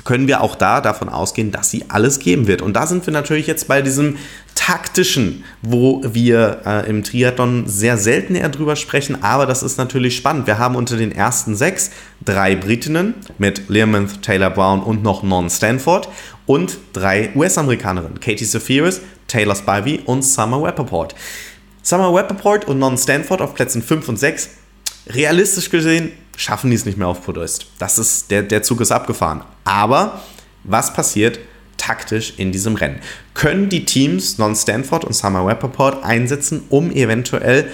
können 0.08 0.28
wir 0.28 0.40
auch 0.40 0.56
da 0.56 0.80
davon 0.80 1.10
ausgehen, 1.10 1.52
dass 1.52 1.70
sie 1.70 1.84
alles 1.90 2.20
geben 2.20 2.48
wird. 2.48 2.62
Und 2.62 2.74
da 2.76 2.88
sind 2.88 3.06
wir 3.06 3.12
natürlich 3.12 3.46
jetzt 3.46 3.68
bei 3.68 3.82
diesem 3.82 4.16
taktischen, 4.56 5.44
wo 5.62 6.02
wir 6.02 6.62
äh, 6.66 6.90
im 6.90 7.04
Triathlon 7.04 7.68
sehr 7.68 7.98
selten 7.98 8.34
eher 8.34 8.48
drüber 8.48 8.78
sprechen, 8.78 9.22
aber 9.22 9.46
das 9.46 9.64
ist 9.64 9.78
natürlich 9.78 10.16
spannend. 10.16 10.48
Wir 10.48 10.60
haben 10.60 10.78
unter 10.78 10.96
den 10.96 11.12
ersten 11.12 11.58
sechs 11.58 11.92
drei 12.24 12.56
Britinnen 12.56 13.16
mit 13.38 13.68
Learmonth, 13.68 14.22
Taylor 14.22 14.50
Brown 14.50 14.82
und 14.82 15.04
noch 15.04 15.24
Non 15.24 15.50
Stanford 15.50 16.08
und 16.46 16.78
drei 16.94 17.30
US-Amerikanerinnen, 17.36 18.22
Katie 18.22 18.46
Sephiris, 18.46 19.02
Taylor 19.28 19.56
Spivey 19.56 20.04
und 20.06 20.24
Summer 20.24 20.64
Rappaport. 20.64 21.16
Summer 21.84 22.16
Rappaport 22.16 22.66
und 22.66 22.80
Non 22.80 22.98
Stanford 22.98 23.42
auf 23.42 23.56
Plätzen 23.56 23.82
5 23.84 24.08
und 24.08 24.18
6. 24.18 24.52
Realistisch 25.10 25.70
gesehen 25.70 26.12
schaffen 26.36 26.70
die 26.70 26.76
es 26.76 26.86
nicht 26.86 26.98
mehr 26.98 27.08
auf 27.08 27.24
Podest. 27.24 27.68
Das 27.80 27.98
ist, 27.98 28.30
der, 28.32 28.44
der 28.44 28.64
Zug 28.64 28.82
ist 28.82 28.92
abgefahren. 28.92 29.42
Aber 29.64 30.22
was 30.64 30.94
passiert 30.94 31.40
taktisch 31.78 32.34
in 32.38 32.52
diesem 32.52 32.76
Rennen? 32.76 33.00
Können 33.34 33.70
die 33.70 33.86
Teams 33.86 34.38
Non-Stanford 34.38 35.06
und 35.06 35.14
Summer 35.14 35.46
Rappaport 35.46 36.04
einsetzen, 36.04 36.64
um 36.70 36.92
eventuell 36.92 37.70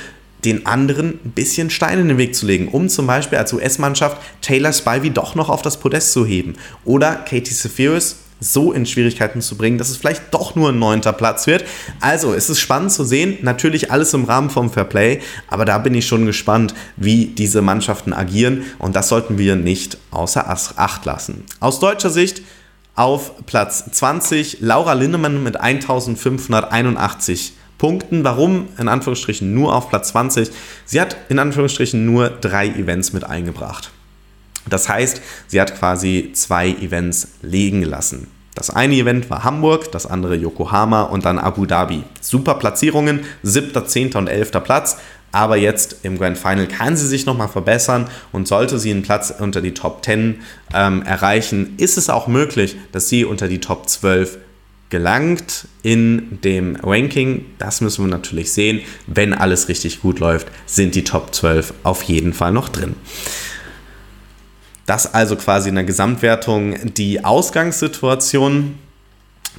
den 0.46 0.66
anderen 0.66 1.20
ein 1.24 1.32
bisschen 1.32 1.70
Steine 1.70 2.02
in 2.02 2.10
den 2.10 2.18
Weg 2.18 2.36
zu 2.36 2.46
legen, 2.46 2.68
um 2.68 2.90
zum 2.90 3.08
Beispiel 3.08 3.38
als 3.38 3.54
US-Mannschaft 3.54 4.18
Taylor 4.42 4.74
Spivey 4.74 5.10
doch 5.10 5.36
noch 5.36 5.50
auf 5.50 5.62
das 5.62 5.78
Podest 5.78 6.12
zu 6.12 6.26
heben 6.26 6.56
oder 6.84 7.16
Katie 7.16 7.54
Sephiris 7.54 8.18
so 8.40 8.74
in 8.74 8.86
Schwierigkeiten 8.86 9.42
zu 9.42 9.58
bringen, 9.58 9.78
dass 9.78 9.90
es 9.90 9.98
vielleicht 9.98 10.34
doch 10.34 10.56
nur 10.56 10.70
ein 10.70 10.80
neunter 10.80 11.14
Platz 11.14 11.48
wird. 11.48 11.64
Also, 12.00 12.34
es 12.34 12.50
ist 12.50 12.60
spannend 12.60 12.92
zu 12.92 13.04
sehen. 13.04 13.38
Natürlich 13.42 13.92
alles 13.92 14.14
im 14.14 14.26
Rahmen 14.26 14.50
vom 14.50 14.72
Fairplay, 14.72 15.22
aber 15.48 15.66
da 15.66 15.78
bin 15.78 15.94
ich 15.94 16.08
schon 16.08 16.26
gespannt, 16.26 16.74
wie 16.98 17.28
diese 17.28 17.62
Mannschaften 17.62 18.14
agieren 18.14 18.64
und 18.80 18.96
das 18.96 19.10
sollten 19.10 19.38
wir 19.38 19.56
nicht 19.56 19.98
außer 20.12 20.50
Acht 20.50 21.06
lassen. 21.06 21.46
Aus 21.60 21.80
deutscher 21.80 22.10
Sicht 22.10 22.42
auf 22.96 23.46
Platz 23.46 23.86
20 23.92 24.58
Laura 24.62 24.94
Lindemann 24.94 25.44
mit 25.44 25.60
1581 25.60 27.54
Punkten. 27.78 28.24
Warum 28.24 28.68
in 28.78 28.88
Anführungsstrichen 28.88 29.54
nur 29.54 29.76
auf 29.76 29.90
Platz 29.90 30.10
20? 30.10 30.52
Sie 30.86 31.02
hat 31.02 31.18
in 31.30 31.40
Anführungsstrichen 31.40 32.06
nur 32.06 32.30
drei 32.30 32.68
Events 32.68 33.14
mit 33.14 33.24
eingebracht. 33.24 33.93
Das 34.70 34.90
heißt, 34.90 35.22
sie 35.48 35.60
hat 35.60 35.78
quasi 35.78 36.32
zwei 36.34 36.70
Events 36.70 37.30
liegen 37.42 37.82
gelassen. 37.82 38.28
Das 38.56 38.70
eine 38.70 38.96
Event 38.96 39.30
war 39.30 39.44
Hamburg, 39.44 39.92
das 39.92 40.06
andere 40.06 40.36
Yokohama 40.36 41.04
und 41.04 41.26
dann 41.26 41.40
Abu 41.40 41.66
Dhabi. 41.66 42.04
Super 42.22 42.56
Platzierungen, 42.56 43.22
7., 43.42 43.88
10. 43.88 44.14
und 44.14 44.28
11. 44.28 44.52
Platz. 44.64 44.98
Aber 45.32 45.58
jetzt 45.58 45.98
im 46.04 46.20
Grand 46.20 46.38
Final 46.38 46.68
kann 46.68 46.96
sie 46.96 47.08
sich 47.08 47.26
nochmal 47.26 47.48
verbessern 47.48 48.08
und 48.32 48.48
sollte 48.48 48.78
sie 48.78 48.92
einen 48.92 49.02
Platz 49.02 49.34
unter 49.38 49.62
die 49.62 49.74
Top 49.74 50.06
10 50.06 50.42
ähm, 50.76 51.02
erreichen, 51.02 51.74
ist 51.78 51.98
es 51.98 52.12
auch 52.12 52.28
möglich, 52.28 52.76
dass 52.92 53.10
sie 53.10 53.26
unter 53.26 53.48
die 53.48 53.60
Top 53.60 53.90
12 53.90 54.38
gelangt 54.92 55.68
in 55.82 56.40
dem 56.44 56.76
Ranking. 56.76 57.46
Das 57.58 57.82
müssen 57.82 58.06
wir 58.06 58.12
natürlich 58.12 58.54
sehen. 58.54 58.82
Wenn 59.08 59.34
alles 59.34 59.70
richtig 59.70 60.02
gut 60.02 60.20
läuft, 60.20 60.50
sind 60.68 60.94
die 60.94 61.04
Top 61.04 61.34
12 61.34 61.74
auf 61.82 62.04
jeden 62.04 62.34
Fall 62.34 62.52
noch 62.52 62.70
drin. 62.70 62.94
Das 64.86 65.14
also 65.14 65.36
quasi 65.36 65.70
in 65.70 65.76
der 65.76 65.84
Gesamtwertung 65.84 66.94
die 66.94 67.24
Ausgangssituation. 67.24 68.80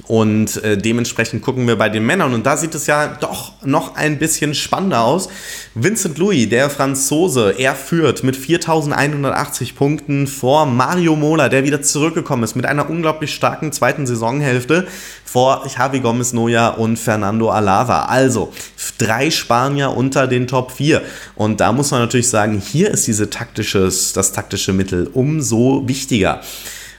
Und 0.07 0.61
äh, 0.63 0.77
dementsprechend 0.77 1.41
gucken 1.41 1.67
wir 1.67 1.77
bei 1.77 1.89
den 1.89 2.05
Männern. 2.05 2.33
Und 2.33 2.45
da 2.45 2.57
sieht 2.57 2.75
es 2.75 2.85
ja 2.85 3.07
doch 3.07 3.53
noch 3.63 3.95
ein 3.95 4.19
bisschen 4.19 4.53
spannender 4.53 5.01
aus. 5.01 5.29
Vincent 5.73 6.17
Louis, 6.17 6.49
der 6.49 6.69
Franzose, 6.69 7.55
er 7.57 7.75
führt 7.75 8.23
mit 8.23 8.35
4180 8.35 9.75
Punkten 9.75 10.27
vor 10.27 10.65
Mario 10.65 11.15
Mola, 11.15 11.49
der 11.49 11.63
wieder 11.63 11.81
zurückgekommen 11.81 12.43
ist 12.43 12.55
mit 12.55 12.65
einer 12.65 12.89
unglaublich 12.89 13.33
starken 13.33 13.71
zweiten 13.71 14.05
Saisonhälfte 14.05 14.85
vor 15.23 15.65
Javi 15.75 16.01
Gomez 16.01 16.33
Noya 16.33 16.69
und 16.69 16.99
Fernando 16.99 17.49
Alava. 17.49 18.05
Also 18.05 18.51
drei 18.97 19.31
Spanier 19.31 19.95
unter 19.95 20.27
den 20.27 20.47
Top 20.47 20.71
4. 20.71 21.01
Und 21.35 21.61
da 21.61 21.71
muss 21.71 21.91
man 21.91 22.01
natürlich 22.01 22.29
sagen, 22.29 22.61
hier 22.61 22.91
ist 22.91 23.07
diese 23.07 23.29
taktisches, 23.29 24.13
das 24.13 24.33
taktische 24.33 24.73
Mittel 24.73 25.09
umso 25.13 25.87
wichtiger. 25.87 26.41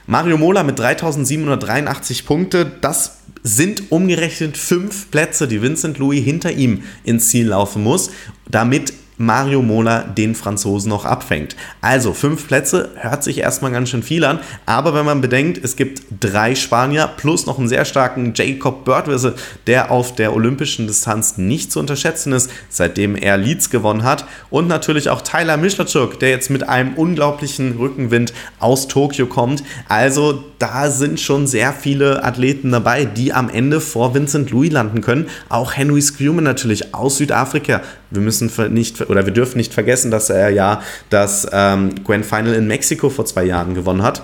Mario 0.09 0.37
Mola 0.37 0.63
mit 0.63 0.79
3783 0.79 2.25
Punkte, 2.25 2.71
das 2.79 3.17
sind 3.43 3.91
umgerechnet 3.91 4.57
fünf 4.57 5.11
Plätze, 5.11 5.49
die 5.49 5.61
Vincent 5.61 5.97
Louis 5.97 6.23
hinter 6.23 6.53
ihm 6.53 6.83
ins 7.03 7.27
Ziel 7.27 7.47
laufen 7.47 7.83
muss, 7.83 8.11
damit 8.49 8.93
Mario 9.17 9.61
Mola 9.61 10.03
den 10.03 10.35
Franzosen 10.35 10.89
noch 10.89 11.05
abfängt. 11.05 11.55
Also 11.81 12.13
fünf 12.13 12.47
Plätze 12.47 12.91
hört 12.95 13.23
sich 13.23 13.39
erstmal 13.39 13.71
ganz 13.71 13.89
schön 13.89 14.03
viel 14.03 14.23
an, 14.23 14.39
aber 14.65 14.93
wenn 14.93 15.05
man 15.05 15.21
bedenkt, 15.21 15.63
es 15.63 15.75
gibt 15.75 16.03
drei 16.19 16.55
Spanier 16.55 17.09
plus 17.17 17.45
noch 17.45 17.57
einen 17.57 17.67
sehr 17.67 17.85
starken 17.85 18.33
Jacob 18.35 18.85
Birdwissel, 18.85 19.35
der 19.65 19.91
auf 19.91 20.13
der 20.15 20.35
olympischen 20.35 20.87
Distanz 20.87 21.37
nicht 21.37 21.71
zu 21.71 21.79
unterschätzen 21.79 22.33
ist, 22.33 22.51
seitdem 22.69 23.15
er 23.15 23.37
Leeds 23.37 23.69
gewonnen 23.69 24.03
hat 24.03 24.25
und 24.49 24.67
natürlich 24.67 25.09
auch 25.09 25.21
Tyler 25.21 25.57
Mischlachuk, 25.57 26.19
der 26.19 26.29
jetzt 26.29 26.49
mit 26.49 26.67
einem 26.67 26.93
unglaublichen 26.93 27.77
Rückenwind 27.77 28.33
aus 28.59 28.87
Tokio 28.87 29.25
kommt. 29.25 29.63
Also 29.87 30.43
da 30.59 30.89
sind 30.89 31.19
schon 31.19 31.45
sehr 31.47 31.71
viele 31.73 32.23
Athleten 32.23 32.71
dabei, 32.71 33.05
die 33.05 33.33
am 33.33 33.49
Ende 33.49 33.79
vor 33.79 34.13
Vincent 34.13 34.49
Louis 34.51 34.71
landen 34.71 35.01
können. 35.01 35.27
Auch 35.49 35.75
Henry 35.75 36.01
Schumann 36.01 36.43
natürlich 36.43 36.93
aus 36.93 37.17
Südafrika. 37.17 37.81
Wir 38.09 38.21
müssen 38.21 38.51
nicht 38.73 39.09
oder 39.09 39.25
wir 39.25 39.33
dürfen 39.33 39.57
nicht 39.57 39.73
vergessen, 39.73 40.11
dass 40.11 40.29
er 40.29 40.49
ja 40.49 40.81
das 41.09 41.47
ähm, 41.51 42.03
Grand 42.03 42.25
Final 42.25 42.53
in 42.53 42.67
Mexiko 42.67 43.09
vor 43.09 43.25
zwei 43.25 43.43
Jahren 43.43 43.75
gewonnen 43.75 44.01
hat. 44.01 44.23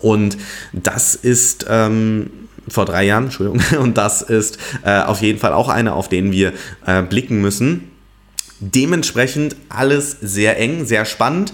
Und 0.00 0.36
das 0.72 1.14
ist 1.14 1.66
ähm, 1.68 2.30
vor 2.68 2.84
drei 2.84 3.04
Jahren, 3.04 3.24
Entschuldigung, 3.24 3.60
und 3.80 3.96
das 3.96 4.22
ist 4.22 4.58
äh, 4.84 5.00
auf 5.00 5.22
jeden 5.22 5.38
Fall 5.38 5.52
auch 5.52 5.68
einer, 5.68 5.94
auf 5.94 6.08
den 6.08 6.30
wir 6.30 6.52
äh, 6.86 7.02
blicken 7.02 7.40
müssen. 7.40 7.90
Dementsprechend 8.60 9.56
alles 9.68 10.16
sehr 10.20 10.58
eng, 10.58 10.84
sehr 10.84 11.04
spannend. 11.04 11.52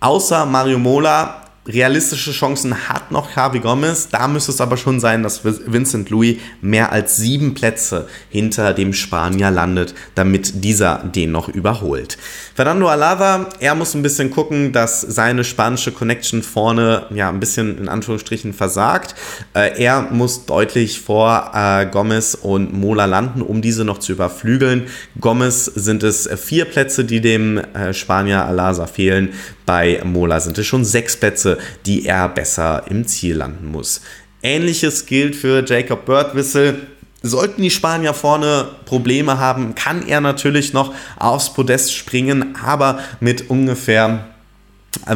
Außer 0.00 0.46
Mario 0.46 0.78
Mola 0.78 1.41
realistische 1.66 2.32
Chancen 2.32 2.88
hat 2.88 3.12
noch 3.12 3.36
Javi 3.36 3.60
Gomez. 3.60 4.08
Da 4.08 4.26
müsste 4.26 4.50
es 4.50 4.60
aber 4.60 4.76
schon 4.76 4.98
sein, 4.98 5.22
dass 5.22 5.44
Vincent 5.44 6.10
Louis 6.10 6.38
mehr 6.60 6.90
als 6.90 7.16
sieben 7.16 7.54
Plätze 7.54 8.08
hinter 8.30 8.74
dem 8.74 8.92
Spanier 8.92 9.50
landet, 9.50 9.94
damit 10.14 10.64
dieser 10.64 10.98
den 11.04 11.30
noch 11.30 11.48
überholt. 11.48 12.18
Fernando 12.54 12.88
Alava, 12.88 13.48
er 13.60 13.74
muss 13.74 13.94
ein 13.94 14.02
bisschen 14.02 14.30
gucken, 14.30 14.72
dass 14.72 15.00
seine 15.00 15.44
spanische 15.44 15.92
Connection 15.92 16.42
vorne 16.42 17.06
ja 17.10 17.28
ein 17.28 17.40
bisschen 17.40 17.78
in 17.78 17.88
Anführungsstrichen 17.88 18.52
versagt. 18.52 19.14
Äh, 19.54 19.80
er 19.82 20.02
muss 20.10 20.46
deutlich 20.46 21.00
vor 21.00 21.52
äh, 21.54 21.86
Gomez 21.86 22.34
und 22.34 22.72
Mola 22.72 23.04
landen, 23.04 23.40
um 23.40 23.62
diese 23.62 23.84
noch 23.84 23.98
zu 23.98 24.12
überflügeln. 24.12 24.88
Gomez 25.20 25.66
sind 25.66 26.02
es 26.02 26.28
vier 26.36 26.64
Plätze, 26.64 27.04
die 27.04 27.20
dem 27.20 27.58
äh, 27.58 27.94
Spanier 27.94 28.44
Alasa 28.46 28.86
fehlen. 28.86 29.32
Bei 29.66 30.00
Mola 30.04 30.40
sind 30.40 30.58
es 30.58 30.66
schon 30.66 30.84
sechs 30.84 31.16
Plätze, 31.16 31.58
die 31.86 32.06
er 32.06 32.28
besser 32.28 32.84
im 32.88 33.06
Ziel 33.06 33.36
landen 33.36 33.66
muss. 33.70 34.00
Ähnliches 34.42 35.06
gilt 35.06 35.36
für 35.36 35.64
Jacob 35.64 36.04
Birdwhistle. 36.04 36.74
Sollten 37.22 37.62
die 37.62 37.70
Spanier 37.70 38.14
vorne 38.14 38.70
Probleme 38.84 39.38
haben, 39.38 39.76
kann 39.76 40.08
er 40.08 40.20
natürlich 40.20 40.72
noch 40.72 40.92
aufs 41.16 41.54
Podest 41.54 41.94
springen, 41.94 42.56
aber 42.60 42.98
mit 43.20 43.48
ungefähr 43.48 44.24
äh, 44.28 44.31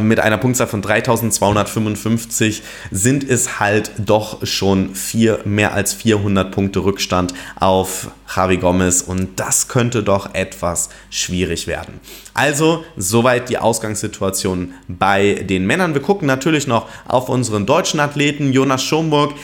mit 0.00 0.20
einer 0.20 0.38
Punktzahl 0.38 0.66
von 0.66 0.82
3255 0.82 2.62
sind 2.90 3.28
es 3.28 3.60
halt 3.60 3.92
doch 3.98 4.44
schon 4.46 4.94
vier, 4.94 5.40
mehr 5.44 5.74
als 5.74 5.92
400 5.94 6.50
Punkte 6.50 6.84
Rückstand 6.84 7.34
auf 7.56 8.08
Javi 8.34 8.56
Gomez 8.56 9.02
und 9.02 9.38
das 9.38 9.68
könnte 9.68 10.02
doch 10.02 10.34
etwas 10.34 10.88
schwierig 11.10 11.66
werden. 11.66 12.00
Also, 12.34 12.84
soweit 12.96 13.48
die 13.48 13.58
Ausgangssituation 13.58 14.74
bei 14.88 15.34
den 15.34 15.66
Männern. 15.66 15.94
Wir 15.94 16.02
gucken 16.02 16.26
natürlich 16.26 16.66
noch 16.66 16.88
auf 17.06 17.28
unseren 17.28 17.66
deutschen 17.66 18.00
Athleten 18.00 18.52
Jonas 18.52 18.82
Schomburg, 18.82 19.34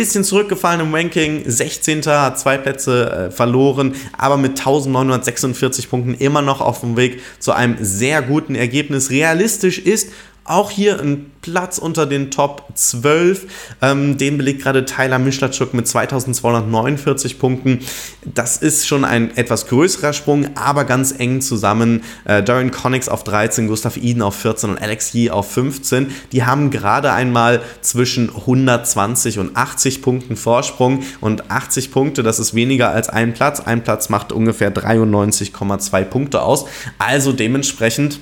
bisschen 0.00 0.24
zurückgefallen 0.24 0.80
im 0.80 0.94
Ranking, 0.94 1.42
16. 1.44 2.06
hat 2.06 2.38
zwei 2.38 2.56
Plätze 2.56 3.10
äh, 3.10 3.30
verloren, 3.30 3.94
aber 4.16 4.38
mit 4.38 4.52
1946 4.52 5.90
Punkten 5.90 6.14
immer 6.14 6.40
noch 6.40 6.62
auf 6.62 6.80
dem 6.80 6.96
Weg 6.96 7.20
zu 7.38 7.52
einem 7.52 7.76
sehr 7.82 8.22
guten 8.22 8.54
Ergebnis. 8.54 9.10
Realistisch 9.10 9.78
ist 9.78 10.10
auch 10.44 10.70
hier 10.70 11.00
ein 11.00 11.30
Platz 11.42 11.78
unter 11.78 12.06
den 12.06 12.30
Top 12.30 12.64
12. 12.74 13.46
Ähm, 13.80 14.18
den 14.18 14.36
belegt 14.36 14.62
gerade 14.62 14.84
Tyler 14.84 15.18
Mischlatschuk 15.18 15.74
mit 15.74 15.88
2249 15.88 17.38
Punkten. 17.38 17.80
Das 18.24 18.58
ist 18.58 18.86
schon 18.86 19.04
ein 19.04 19.36
etwas 19.36 19.66
größerer 19.68 20.12
Sprung, 20.12 20.56
aber 20.56 20.84
ganz 20.84 21.14
eng 21.16 21.40
zusammen. 21.40 22.02
Äh, 22.24 22.42
Darian 22.42 22.70
Connix 22.70 23.08
auf 23.08 23.24
13, 23.24 23.68
Gustav 23.68 23.96
Eden 23.96 24.22
auf 24.22 24.34
14 24.36 24.70
und 24.70 24.82
Alex 24.82 25.12
Yee 25.14 25.30
auf 25.30 25.50
15. 25.50 26.10
Die 26.32 26.44
haben 26.44 26.70
gerade 26.70 27.12
einmal 27.12 27.62
zwischen 27.80 28.28
120 28.28 29.38
und 29.38 29.56
80 29.56 30.02
Punkten 30.02 30.36
Vorsprung. 30.36 31.02
Und 31.20 31.50
80 31.50 31.90
Punkte, 31.90 32.22
das 32.22 32.38
ist 32.38 32.54
weniger 32.54 32.90
als 32.90 33.08
ein 33.08 33.34
Platz. 33.34 33.60
Ein 33.60 33.82
Platz 33.82 34.08
macht 34.08 34.32
ungefähr 34.32 34.74
93,2 34.74 36.04
Punkte 36.04 36.42
aus. 36.42 36.66
Also 36.98 37.32
dementsprechend 37.32 38.20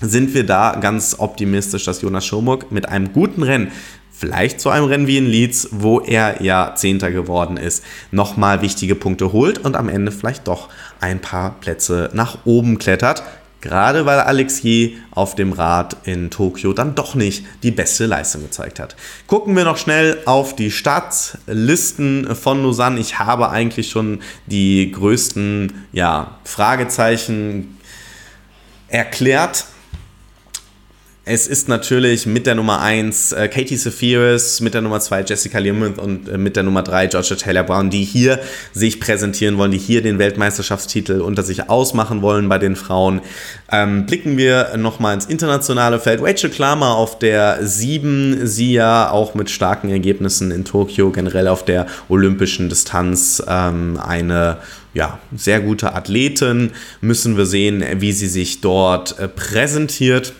sind 0.00 0.34
wir 0.34 0.44
da 0.44 0.76
ganz 0.80 1.16
optimistisch, 1.18 1.84
dass 1.84 2.02
Jonas 2.02 2.26
Schomburg 2.26 2.72
mit 2.72 2.88
einem 2.88 3.12
guten 3.12 3.42
Rennen 3.42 3.70
vielleicht 4.12 4.60
zu 4.60 4.68
einem 4.68 4.84
Rennen 4.84 5.06
wie 5.06 5.16
in 5.16 5.26
Leeds, 5.26 5.68
wo 5.72 6.00
er 6.00 6.42
ja 6.42 6.74
Zehnter 6.76 7.10
geworden 7.10 7.56
ist, 7.56 7.82
nochmal 8.10 8.60
wichtige 8.60 8.94
Punkte 8.94 9.32
holt 9.32 9.58
und 9.58 9.76
am 9.76 9.88
Ende 9.88 10.12
vielleicht 10.12 10.46
doch 10.46 10.68
ein 11.00 11.20
paar 11.20 11.58
Plätze 11.60 12.10
nach 12.12 12.38
oben 12.44 12.78
klettert. 12.78 13.22
Gerade 13.62 14.06
weil 14.06 14.20
Alexier 14.20 14.92
auf 15.10 15.34
dem 15.34 15.52
Rad 15.52 15.96
in 16.04 16.30
Tokio 16.30 16.72
dann 16.72 16.94
doch 16.94 17.14
nicht 17.14 17.44
die 17.62 17.70
beste 17.70 18.06
Leistung 18.06 18.42
gezeigt 18.42 18.80
hat. 18.80 18.96
Gucken 19.26 19.54
wir 19.54 19.64
noch 19.64 19.76
schnell 19.76 20.18
auf 20.24 20.56
die 20.56 20.70
Startlisten 20.70 22.34
von 22.34 22.62
Lausanne. 22.62 22.98
Ich 23.00 23.18
habe 23.18 23.50
eigentlich 23.50 23.90
schon 23.90 24.20
die 24.46 24.90
größten 24.92 25.86
ja, 25.92 26.38
Fragezeichen 26.44 27.76
erklärt. 28.88 29.66
Es 31.26 31.46
ist 31.46 31.68
natürlich 31.68 32.24
mit 32.24 32.46
der 32.46 32.54
Nummer 32.54 32.80
1 32.80 33.32
äh, 33.32 33.48
Katie 33.48 33.76
Sephiris, 33.76 34.62
mit 34.62 34.72
der 34.72 34.80
Nummer 34.80 35.00
2 35.00 35.20
Jessica 35.20 35.58
Learmonth 35.58 35.98
und 35.98 36.30
äh, 36.30 36.38
mit 36.38 36.56
der 36.56 36.62
Nummer 36.62 36.82
3 36.82 37.08
Georgia 37.08 37.36
Taylor 37.36 37.62
Brown, 37.62 37.90
die 37.90 38.04
hier 38.04 38.40
sich 38.72 39.00
präsentieren 39.00 39.58
wollen, 39.58 39.70
die 39.70 39.78
hier 39.78 40.00
den 40.00 40.18
Weltmeisterschaftstitel 40.18 41.20
unter 41.20 41.42
sich 41.42 41.68
ausmachen 41.68 42.22
wollen 42.22 42.48
bei 42.48 42.56
den 42.56 42.74
Frauen. 42.74 43.20
Ähm, 43.70 44.06
blicken 44.06 44.38
wir 44.38 44.78
nochmal 44.78 45.12
ins 45.12 45.26
internationale 45.26 46.00
Feld. 46.00 46.22
Rachel 46.22 46.48
Klammer 46.48 46.94
auf 46.94 47.18
der 47.18 47.66
7, 47.66 48.46
sie 48.46 48.72
ja 48.72 49.10
auch 49.10 49.34
mit 49.34 49.50
starken 49.50 49.90
Ergebnissen 49.90 50.50
in 50.50 50.64
Tokio, 50.64 51.10
generell 51.10 51.48
auf 51.48 51.66
der 51.66 51.84
olympischen 52.08 52.70
Distanz 52.70 53.42
ähm, 53.46 54.00
eine 54.02 54.56
ja, 54.94 55.18
sehr 55.36 55.60
gute 55.60 55.94
Athletin. 55.94 56.70
Müssen 57.02 57.36
wir 57.36 57.44
sehen, 57.44 57.84
wie 57.96 58.12
sie 58.12 58.26
sich 58.26 58.62
dort 58.62 59.18
äh, 59.18 59.28
präsentiert. 59.28 60.32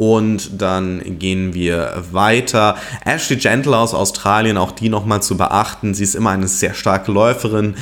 Und 0.00 0.62
dann 0.62 1.18
gehen 1.18 1.52
wir 1.52 2.04
weiter. 2.10 2.76
Ashley 3.04 3.36
Gentle 3.36 3.76
aus 3.76 3.92
Australien, 3.92 4.56
auch 4.56 4.72
die 4.72 4.88
nochmal 4.88 5.22
zu 5.22 5.36
beachten. 5.36 5.92
Sie 5.92 6.04
ist 6.04 6.14
immer 6.14 6.30
eine 6.30 6.48
sehr 6.48 6.72
starke 6.72 7.12
Läuferin. 7.12 7.74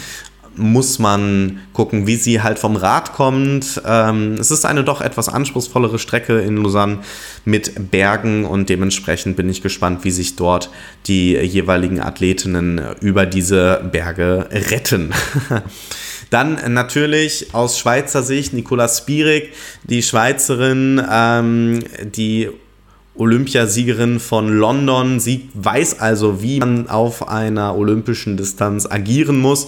Muss 0.57 0.98
man 0.98 1.61
gucken, 1.72 2.09
wie 2.09 2.16
sie 2.16 2.42
halt 2.42 2.59
vom 2.59 2.74
Rad 2.74 3.12
kommt. 3.12 3.81
Ähm, 3.87 4.33
es 4.33 4.50
ist 4.50 4.64
eine 4.64 4.83
doch 4.83 5.00
etwas 5.00 5.28
anspruchsvollere 5.28 6.00
Strecke 6.00 6.40
in 6.40 6.57
Lausanne 6.57 6.98
mit 7.44 7.92
Bergen 7.92 8.46
und 8.46 8.68
dementsprechend 8.68 9.37
bin 9.37 9.48
ich 9.48 9.62
gespannt, 9.62 10.02
wie 10.02 10.11
sich 10.11 10.35
dort 10.35 10.70
die 11.07 11.35
jeweiligen 11.37 12.00
Athletinnen 12.00 12.81
über 13.00 13.26
diese 13.26 13.88
Berge 13.92 14.48
retten. 14.50 15.14
Dann 16.30 16.74
natürlich 16.74 17.54
aus 17.54 17.78
Schweizer 17.78 18.22
Sicht 18.22 18.52
Nicola 18.52 18.88
Spierig, 18.88 19.52
die 19.84 20.02
Schweizerin, 20.02 21.02
ähm, 21.10 21.80
die 22.02 22.48
Olympiasiegerin 23.18 24.20
von 24.20 24.48
London. 24.48 25.20
Sie 25.20 25.48
weiß 25.54 25.98
also, 25.98 26.40
wie 26.42 26.60
man 26.60 26.88
auf 26.88 27.28
einer 27.28 27.76
olympischen 27.76 28.36
Distanz 28.36 28.86
agieren 28.86 29.38
muss. 29.40 29.66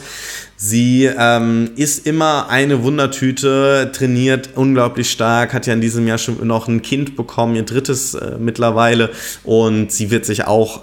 Sie 0.57 1.05
ähm, 1.05 1.70
ist 1.77 2.07
immer 2.07 2.49
eine 2.49 2.83
Wundertüte, 2.83 3.90
trainiert 3.92 4.51
unglaublich 4.55 5.11
stark, 5.11 5.53
hat 5.53 5.66
ja 5.66 5.75
in 5.75 5.81
diesem 5.81 6.07
Jahr 6.07 6.18
schon 6.18 6.46
noch 6.46 6.68
ein 6.68 6.83
Kind 6.83 7.16
bekommen, 7.16 7.57
ihr 7.57 7.64
drittes 7.64 8.14
äh, 8.14 8.37
mittlerweile. 8.38 9.11
Und 9.42 9.90
sie 9.90 10.11
wird 10.11 10.25
sich 10.25 10.44
auch 10.44 10.83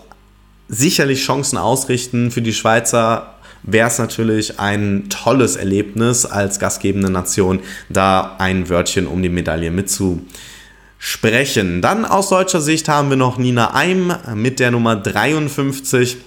sicherlich 0.68 1.24
Chancen 1.24 1.58
ausrichten 1.58 2.32
für 2.32 2.42
die 2.42 2.54
Schweizer 2.54 3.37
wäre 3.68 3.88
es 3.88 4.00
natürlich 4.00 4.60
ein 4.60 5.10
tolles 5.10 5.56
Erlebnis 5.56 6.26
als 6.26 6.58
gastgebende 6.58 7.12
Nation, 7.12 7.60
da 7.90 8.38
ein 8.40 8.70
Wörtchen 8.70 9.06
um 9.06 9.22
die 9.22 9.30
Medaille 9.30 9.70
mitzusprechen. 9.70 11.84
Dann 11.84 12.06
aus 12.06 12.30
deutscher 12.30 12.62
Sicht 12.62 12.90
haben 12.90 13.10
wir 13.10 13.18
noch 13.18 13.38
Nina 13.38 13.76
Eim 13.76 14.12
mit 14.34 14.60
der 14.60 14.72
Nummer 14.72 14.96
53 14.96 16.18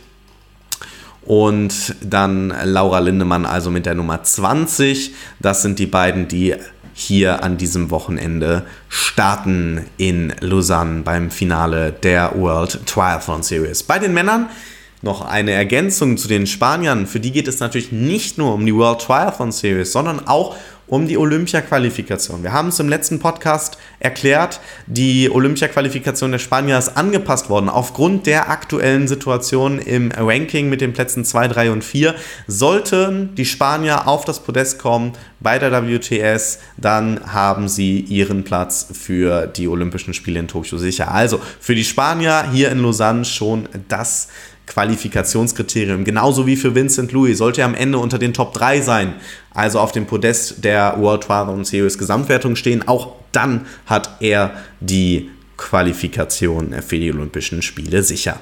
und 1.22 1.96
dann 2.02 2.54
Laura 2.64 3.00
Lindemann 3.00 3.46
also 3.46 3.70
mit 3.70 3.86
der 3.86 3.94
Nummer 3.94 4.22
20. 4.22 5.14
Das 5.40 5.62
sind 5.62 5.78
die 5.78 5.86
beiden, 5.86 6.28
die 6.28 6.54
hier 6.92 7.42
an 7.42 7.56
diesem 7.56 7.90
Wochenende 7.90 8.64
starten 8.88 9.86
in 9.96 10.34
Lausanne 10.40 11.02
beim 11.02 11.30
Finale 11.30 11.92
der 11.92 12.32
World 12.34 12.86
Triathlon 12.86 13.42
Series. 13.42 13.82
Bei 13.82 13.98
den 13.98 14.12
Männern 14.12 14.50
noch 15.02 15.22
eine 15.22 15.52
Ergänzung 15.52 16.16
zu 16.16 16.28
den 16.28 16.46
Spaniern. 16.46 17.06
Für 17.06 17.20
die 17.20 17.32
geht 17.32 17.48
es 17.48 17.60
natürlich 17.60 17.92
nicht 17.92 18.38
nur 18.38 18.54
um 18.54 18.66
die 18.66 18.74
World 18.74 19.00
Triathlon 19.00 19.52
Series, 19.52 19.92
sondern 19.92 20.26
auch 20.26 20.56
um 20.90 21.06
die 21.06 21.16
Olympia-Qualifikation. 21.16 22.42
Wir 22.42 22.52
haben 22.52 22.68
es 22.68 22.80
im 22.80 22.88
letzten 22.88 23.20
Podcast 23.20 23.78
erklärt, 24.00 24.60
die 24.88 25.30
Olympia-Qualifikation 25.30 26.32
der 26.32 26.40
Spanier 26.40 26.76
ist 26.78 26.96
angepasst 26.96 27.48
worden. 27.48 27.68
Aufgrund 27.68 28.26
der 28.26 28.50
aktuellen 28.50 29.06
Situation 29.06 29.78
im 29.78 30.10
Ranking 30.10 30.68
mit 30.68 30.80
den 30.80 30.92
Plätzen 30.92 31.24
2, 31.24 31.48
3 31.48 31.70
und 31.70 31.84
4 31.84 32.16
sollten 32.48 33.36
die 33.36 33.44
Spanier 33.44 34.08
auf 34.08 34.24
das 34.24 34.40
Podest 34.40 34.80
kommen 34.80 35.12
bei 35.38 35.60
der 35.60 35.70
WTS, 35.86 36.58
dann 36.76 37.20
haben 37.32 37.68
sie 37.68 38.00
ihren 38.00 38.42
Platz 38.42 38.88
für 38.92 39.46
die 39.46 39.68
Olympischen 39.68 40.12
Spiele 40.12 40.40
in 40.40 40.48
Tokio 40.48 40.76
sicher. 40.76 41.12
Also 41.12 41.40
für 41.60 41.76
die 41.76 41.84
Spanier 41.84 42.50
hier 42.52 42.72
in 42.72 42.82
Lausanne 42.82 43.24
schon 43.24 43.68
das 43.88 44.28
Qualifikationskriterium. 44.70 46.04
Genauso 46.04 46.46
wie 46.46 46.56
für 46.56 46.74
Vincent 46.74 47.12
Louis 47.12 47.36
sollte 47.36 47.62
er 47.62 47.66
am 47.66 47.74
Ende 47.74 47.98
unter 47.98 48.18
den 48.18 48.32
Top 48.32 48.54
3 48.54 48.80
sein, 48.80 49.14
also 49.52 49.80
auf 49.80 49.92
dem 49.92 50.06
Podest 50.06 50.64
der 50.64 50.94
World 50.98 51.24
Triathlon 51.24 51.64
Series 51.64 51.98
Gesamtwertung 51.98 52.54
stehen. 52.54 52.86
Auch 52.86 53.16
dann 53.32 53.66
hat 53.86 54.16
er 54.20 54.52
die 54.80 55.30
Qualifikation 55.56 56.72
für 56.82 56.98
die 56.98 57.12
Olympischen 57.12 57.62
Spiele 57.62 58.02
sicher. 58.02 58.40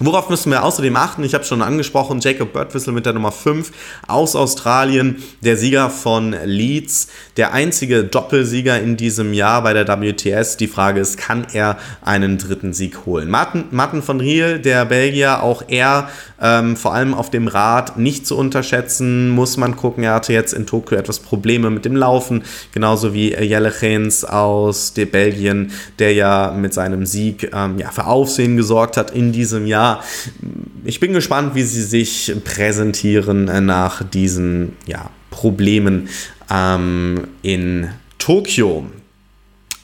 Worauf 0.00 0.28
müssen 0.28 0.50
wir 0.50 0.64
außerdem 0.64 0.96
achten? 0.96 1.22
Ich 1.22 1.34
habe 1.34 1.44
schon 1.44 1.62
angesprochen, 1.62 2.18
Jacob 2.18 2.52
Birdwhistle 2.52 2.92
mit 2.92 3.06
der 3.06 3.12
Nummer 3.12 3.30
5 3.30 3.70
aus 4.08 4.34
Australien, 4.34 5.22
der 5.40 5.56
Sieger 5.56 5.88
von 5.88 6.34
Leeds, 6.44 7.06
der 7.36 7.52
einzige 7.52 8.02
Doppelsieger 8.02 8.80
in 8.80 8.96
diesem 8.96 9.32
Jahr 9.32 9.62
bei 9.62 9.72
der 9.72 9.86
WTS. 9.86 10.56
Die 10.56 10.66
Frage 10.66 10.98
ist, 10.98 11.16
kann 11.16 11.46
er 11.52 11.78
einen 12.02 12.38
dritten 12.38 12.72
Sieg 12.72 13.06
holen? 13.06 13.30
Martin, 13.30 13.66
Martin 13.70 14.02
von 14.02 14.18
Riel, 14.18 14.58
der 14.58 14.84
Belgier, 14.84 15.44
auch 15.44 15.62
er 15.68 16.08
ähm, 16.42 16.76
vor 16.76 16.92
allem 16.92 17.14
auf 17.14 17.30
dem 17.30 17.46
Rad 17.46 17.96
nicht 17.96 18.26
zu 18.26 18.36
unterschätzen, 18.36 19.30
muss 19.30 19.56
man 19.56 19.76
gucken. 19.76 20.02
Er 20.02 20.14
hatte 20.14 20.32
jetzt 20.32 20.54
in 20.54 20.66
Tokio 20.66 20.98
etwas 20.98 21.20
Probleme 21.20 21.70
mit 21.70 21.84
dem 21.84 21.94
Laufen, 21.94 22.42
genauso 22.72 23.14
wie 23.14 23.32
Jelle 23.32 23.70
Gens 23.70 24.24
aus 24.24 24.90
Belgien, 24.90 25.70
der 26.00 26.14
ja 26.14 26.52
mit 26.56 26.74
seinem 26.74 27.06
Sieg 27.06 27.52
ähm, 27.54 27.78
ja, 27.78 27.92
für 27.92 28.06
Aufsehen 28.06 28.56
gesorgt 28.56 28.96
hat 28.96 29.12
in 29.12 29.30
diesem 29.30 29.66
Jahr 29.66 29.83
ich 30.84 31.00
bin 31.00 31.12
gespannt, 31.12 31.54
wie 31.54 31.62
sie 31.62 31.82
sich 31.82 32.34
präsentieren 32.44 33.44
nach 33.66 34.02
diesen 34.02 34.76
ja, 34.86 35.10
Problemen 35.30 36.08
ähm, 36.50 37.28
in 37.42 37.88
Tokio. 38.18 38.86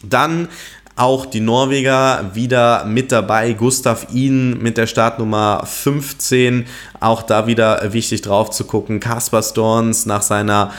Dann 0.03 0.49
auch 0.97 1.25
die 1.25 1.41
Norweger 1.41 2.31
wieder 2.35 2.85
mit 2.85 3.11
dabei. 3.11 3.55
Gustav 3.55 4.09
Ihn 4.13 4.63
mit 4.63 4.77
der 4.77 4.87
Startnummer 4.87 5.65
15. 5.65 6.67
Auch 7.01 7.23
da 7.23 7.47
wieder 7.47 7.93
wichtig 7.93 8.21
drauf 8.21 8.51
zu 8.51 8.65
gucken. 8.65 9.01
Kaspar 9.01 9.43
Storns 9.43 10.05
nach 10.05 10.23
seiner 10.23 10.73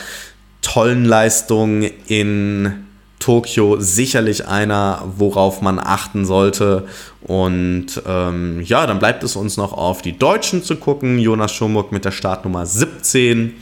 tollen 0.60 1.04
Leistung 1.04 1.82
in 2.06 2.86
Tokio 3.22 3.78
sicherlich 3.78 4.48
einer, 4.48 5.04
worauf 5.16 5.62
man 5.62 5.78
achten 5.78 6.24
sollte. 6.24 6.86
Und 7.20 8.02
ähm, 8.04 8.60
ja, 8.62 8.84
dann 8.86 8.98
bleibt 8.98 9.22
es 9.22 9.36
uns 9.36 9.56
noch 9.56 9.72
auf 9.72 10.02
die 10.02 10.18
Deutschen 10.18 10.64
zu 10.64 10.74
gucken. 10.74 11.20
Jonas 11.20 11.52
Schomburg 11.52 11.92
mit 11.92 12.04
der 12.04 12.10
Startnummer 12.10 12.66
17. 12.66 13.54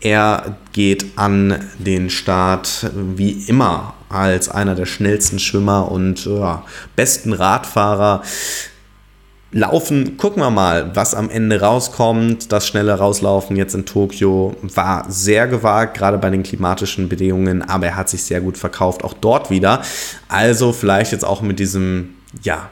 Er 0.00 0.56
geht 0.72 1.18
an 1.18 1.64
den 1.78 2.10
Start 2.10 2.90
wie 2.94 3.32
immer 3.48 3.94
als 4.08 4.48
einer 4.48 4.76
der 4.76 4.86
schnellsten 4.86 5.40
Schwimmer 5.40 5.90
und 5.90 6.24
ja, 6.24 6.64
besten 6.94 7.32
Radfahrer. 7.32 8.22
Laufen, 9.54 10.16
gucken 10.16 10.42
wir 10.42 10.48
mal, 10.48 10.96
was 10.96 11.14
am 11.14 11.28
Ende 11.28 11.60
rauskommt. 11.60 12.50
Das 12.50 12.66
schnelle 12.66 12.94
Rauslaufen 12.94 13.54
jetzt 13.54 13.74
in 13.74 13.84
Tokio 13.84 14.56
war 14.62 15.04
sehr 15.10 15.46
gewagt, 15.46 15.94
gerade 15.94 16.16
bei 16.16 16.30
den 16.30 16.42
klimatischen 16.42 17.10
Bedingungen, 17.10 17.60
aber 17.60 17.88
er 17.88 17.96
hat 17.96 18.08
sich 18.08 18.22
sehr 18.22 18.40
gut 18.40 18.56
verkauft, 18.56 19.04
auch 19.04 19.12
dort 19.12 19.50
wieder. 19.50 19.82
Also 20.26 20.72
vielleicht 20.72 21.12
jetzt 21.12 21.26
auch 21.26 21.42
mit 21.42 21.58
diesem, 21.58 22.14
ja, 22.42 22.70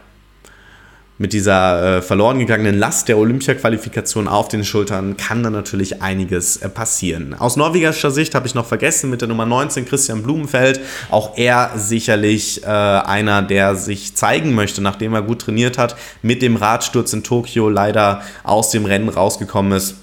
mit 1.21 1.35
dieser 1.35 1.99
äh, 1.99 2.03
verloren 2.03 2.39
gegangenen 2.39 2.79
Last 2.79 3.09
der 3.09 3.19
Olympia-Qualifikation 3.19 4.27
auf 4.27 4.49
den 4.49 4.65
Schultern 4.65 5.19
kann 5.19 5.43
da 5.43 5.51
natürlich 5.51 6.01
einiges 6.01 6.57
äh, 6.57 6.71
passieren. 6.71 7.35
Aus 7.35 7.57
norwegischer 7.57 8.11
Sicht 8.11 8.35
habe 8.35 8.47
ich 8.47 8.55
noch 8.55 8.65
vergessen 8.65 9.11
mit 9.11 9.21
der 9.21 9.29
Nummer 9.29 9.45
19 9.45 9.85
Christian 9.85 10.23
Blumenfeld. 10.23 10.81
Auch 11.11 11.37
er 11.37 11.73
sicherlich 11.77 12.63
äh, 12.63 12.67
einer, 12.69 13.43
der 13.43 13.77
sich 13.77 14.17
zeigen 14.17 14.55
möchte, 14.55 14.81
nachdem 14.81 15.13
er 15.13 15.21
gut 15.21 15.43
trainiert 15.43 15.77
hat, 15.77 15.95
mit 16.23 16.41
dem 16.41 16.57
Radsturz 16.57 17.13
in 17.13 17.23
Tokio 17.23 17.69
leider 17.69 18.23
aus 18.43 18.71
dem 18.71 18.87
Rennen 18.87 19.11
rausgekommen 19.11 19.73
ist 19.73 19.97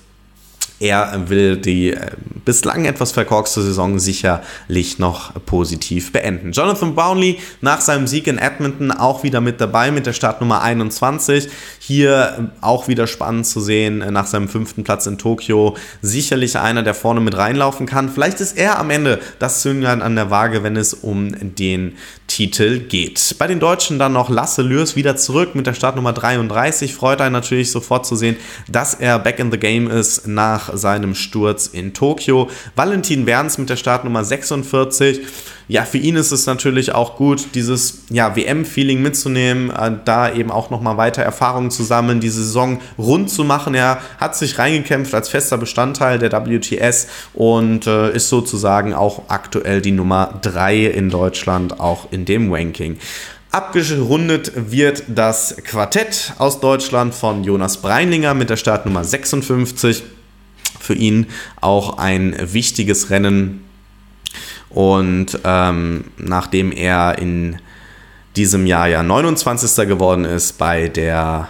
er 0.80 1.30
will 1.30 1.58
die 1.58 1.94
äh, 1.94 2.12
bislang 2.46 2.86
etwas 2.86 3.12
verkorkste 3.12 3.62
Saison 3.62 4.00
sicherlich 4.00 5.00
noch 5.00 5.34
positiv 5.46 6.14
beenden. 6.14 6.52
Jonathan 6.52 6.96
Brownlee 6.96 7.40
nach 7.62 7.82
seinem 7.82 8.08
Sieg 8.08 8.28
in 8.28 8.38
Edmonton 8.38 8.92
auch 8.92 9.24
wieder 9.24 9.42
mit 9.42 9.60
dabei 9.60 9.92
mit 9.92 10.06
der 10.06 10.14
Startnummer 10.14 10.62
21. 10.62 11.50
Hier 11.80 12.52
auch 12.62 12.88
wieder 12.88 13.08
spannend 13.08 13.48
zu 13.48 13.60
sehen 13.60 14.02
äh, 14.02 14.12
nach 14.12 14.28
seinem 14.28 14.48
fünften 14.48 14.84
Platz 14.84 15.08
in 15.08 15.18
Tokio. 15.18 15.76
Sicherlich 16.02 16.58
einer, 16.58 16.84
der 16.84 16.94
vorne 16.94 17.22
mit 17.22 17.36
reinlaufen 17.36 17.86
kann. 17.86 18.10
Vielleicht 18.10 18.40
ist 18.40 18.58
er 18.58 18.80
am 18.80 18.92
Ende 18.92 19.20
das 19.40 19.62
Zünglein 19.62 20.02
an 20.02 20.16
der 20.16 20.30
Waage, 20.30 20.64
wenn 20.64 20.78
es 20.78 20.94
um 20.94 21.36
den 21.56 21.96
Titel 22.28 22.80
geht. 22.80 23.36
Bei 23.40 23.48
den 23.48 23.60
Deutschen 23.60 24.00
dann 24.00 24.14
noch 24.14 24.30
Lasse 24.30 24.62
Lürs 24.62 24.96
wieder 24.96 25.16
zurück 25.16 25.56
mit 25.56 25.66
der 25.66 25.74
Startnummer 25.74 26.14
33. 26.14 26.94
Freut 26.94 27.22
einen 27.22 27.34
natürlich 27.34 27.72
sofort 27.72 28.06
zu 28.06 28.16
sehen, 28.16 28.36
dass 28.70 28.94
er 28.94 29.18
back 29.20 29.40
in 29.40 29.52
the 29.52 29.58
game 29.58 29.90
ist 29.90 30.28
nach 30.28 30.67
seinem 30.76 31.16
Sturz 31.16 31.68
in 31.68 31.94
Tokio. 31.94 32.50
Valentin 32.76 33.26
Werns 33.26 33.58
mit 33.58 33.70
der 33.70 33.76
Startnummer 33.76 34.24
46. 34.24 35.22
Ja, 35.70 35.84
für 35.84 35.98
ihn 35.98 36.16
ist 36.16 36.32
es 36.32 36.46
natürlich 36.46 36.94
auch 36.94 37.18
gut, 37.18 37.48
dieses 37.54 38.04
ja, 38.10 38.36
WM-Feeling 38.36 39.02
mitzunehmen, 39.02 39.70
äh, 39.70 39.92
da 40.06 40.34
eben 40.34 40.50
auch 40.50 40.70
nochmal 40.70 40.96
weiter 40.96 41.24
Erfahrungen 41.24 41.72
zu 41.72 41.84
sammeln, 41.84 42.22
die 42.22 42.30
Saison 42.30 42.80
rund 42.98 43.30
zu 43.30 43.44
machen. 43.44 43.76
Er 43.76 44.00
hat 44.18 44.36
sich 44.38 44.60
reingekämpft 44.60 45.14
als 45.14 45.28
fester 45.28 45.58
Bestandteil 45.58 46.20
der 46.20 46.32
WTS 46.32 47.08
und 47.34 47.86
äh, 47.86 48.16
ist 48.16 48.30
sozusagen 48.30 48.94
auch 48.94 49.24
aktuell 49.28 49.82
die 49.82 49.92
Nummer 49.92 50.40
3 50.42 50.86
in 50.86 51.10
Deutschland, 51.10 51.80
auch 51.82 52.12
in 52.12 52.24
dem 52.24 52.54
Ranking. 52.54 52.98
Abgerundet 53.52 54.52
wird 54.72 55.04
das 55.08 55.56
Quartett 55.64 56.34
aus 56.38 56.60
Deutschland 56.60 57.16
von 57.16 57.44
Jonas 57.44 57.78
Breinlinger 57.78 58.34
mit 58.34 58.50
der 58.50 58.58
Startnummer 58.58 59.04
56 59.04 60.04
für 60.88 60.96
ihn 60.96 61.28
auch 61.62 61.98
ein 61.98 62.36
wichtiges 62.54 63.10
Rennen. 63.10 63.64
Und 64.70 65.40
ähm, 65.44 66.06
nachdem 66.18 66.72
er 66.72 67.20
in 67.20 67.58
diesem 68.36 68.66
Jahr 68.66 68.88
ja 68.88 69.04
29. 69.04 69.88
geworden 69.88 70.26
ist 70.26 70.58
bei 70.58 70.88
der 70.88 71.50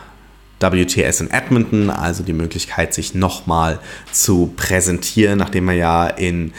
WTS 0.59 1.21
in 1.21 1.29
Edmonton, 1.29 1.89
also 1.89 2.23
die 2.23 2.33
Möglichkeit, 2.33 2.93
sich 2.93 3.13
nochmal 3.13 3.79
zu 4.11 4.53
präsentieren, 4.55 5.37
nachdem 5.37 5.69
er 5.69 5.75
ja 5.75 6.07
in 6.07 6.53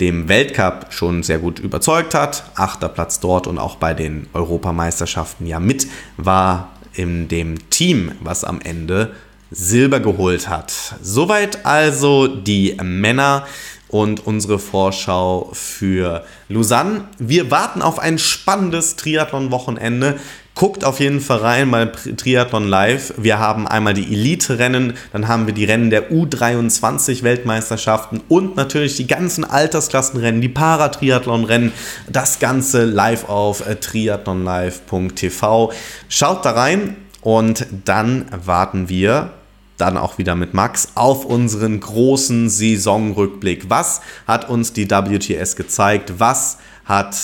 dem 0.00 0.28
Weltcup 0.28 0.86
schon 0.90 1.22
sehr 1.22 1.38
gut 1.38 1.60
überzeugt 1.60 2.14
hat. 2.14 2.50
Achter 2.56 2.88
Platz 2.88 3.20
dort 3.20 3.46
und 3.46 3.58
auch 3.58 3.76
bei 3.76 3.94
den 3.94 4.26
Europameisterschaften 4.32 5.46
ja 5.46 5.60
mit 5.60 5.86
war 6.16 6.72
in 6.94 7.28
dem 7.28 7.70
Team, 7.70 8.12
was 8.20 8.42
am 8.42 8.60
Ende 8.60 9.12
Silber 9.50 10.00
geholt 10.00 10.48
hat. 10.48 10.72
Soweit 11.02 11.64
also 11.64 12.26
die 12.26 12.76
Männer 12.82 13.46
und 13.88 14.26
unsere 14.26 14.58
Vorschau 14.58 15.50
für 15.52 16.24
Lausanne. 16.48 17.04
Wir 17.18 17.52
warten 17.52 17.80
auf 17.80 18.00
ein 18.00 18.18
spannendes 18.18 18.96
Triathlon-Wochenende. 18.96 20.16
Guckt 20.56 20.84
auf 20.84 20.98
jeden 20.98 21.20
Fall 21.20 21.38
rein 21.38 21.70
bei 21.70 21.86
Triathlon 21.86 22.68
Live. 22.68 23.14
Wir 23.16 23.38
haben 23.38 23.68
einmal 23.68 23.94
die 23.94 24.12
Elite-Rennen, 24.12 24.94
dann 25.12 25.28
haben 25.28 25.46
wir 25.46 25.54
die 25.54 25.64
Rennen 25.64 25.90
der 25.90 26.10
U23-Weltmeisterschaften 26.10 28.22
und 28.28 28.56
natürlich 28.56 28.96
die 28.96 29.06
ganzen 29.06 29.44
Altersklassenrennen, 29.44 30.40
die 30.40 30.48
Paratriathlon-Rennen. 30.48 31.70
Das 32.08 32.40
Ganze 32.40 32.84
live 32.84 33.28
auf 33.28 33.62
triathlonlive.tv. 33.80 35.72
Schaut 36.08 36.44
da 36.44 36.50
rein 36.50 36.96
und 37.24 37.66
dann 37.86 38.26
warten 38.44 38.90
wir 38.90 39.30
dann 39.78 39.96
auch 39.96 40.18
wieder 40.18 40.36
mit 40.36 40.52
Max 40.52 40.88
auf 40.94 41.24
unseren 41.24 41.80
großen 41.80 42.50
Saisonrückblick. 42.50 43.70
Was 43.70 44.02
hat 44.26 44.48
uns 44.48 44.74
die 44.74 44.88
WTS 44.88 45.56
gezeigt? 45.56 46.12
Was 46.18 46.58
hat 46.84 47.16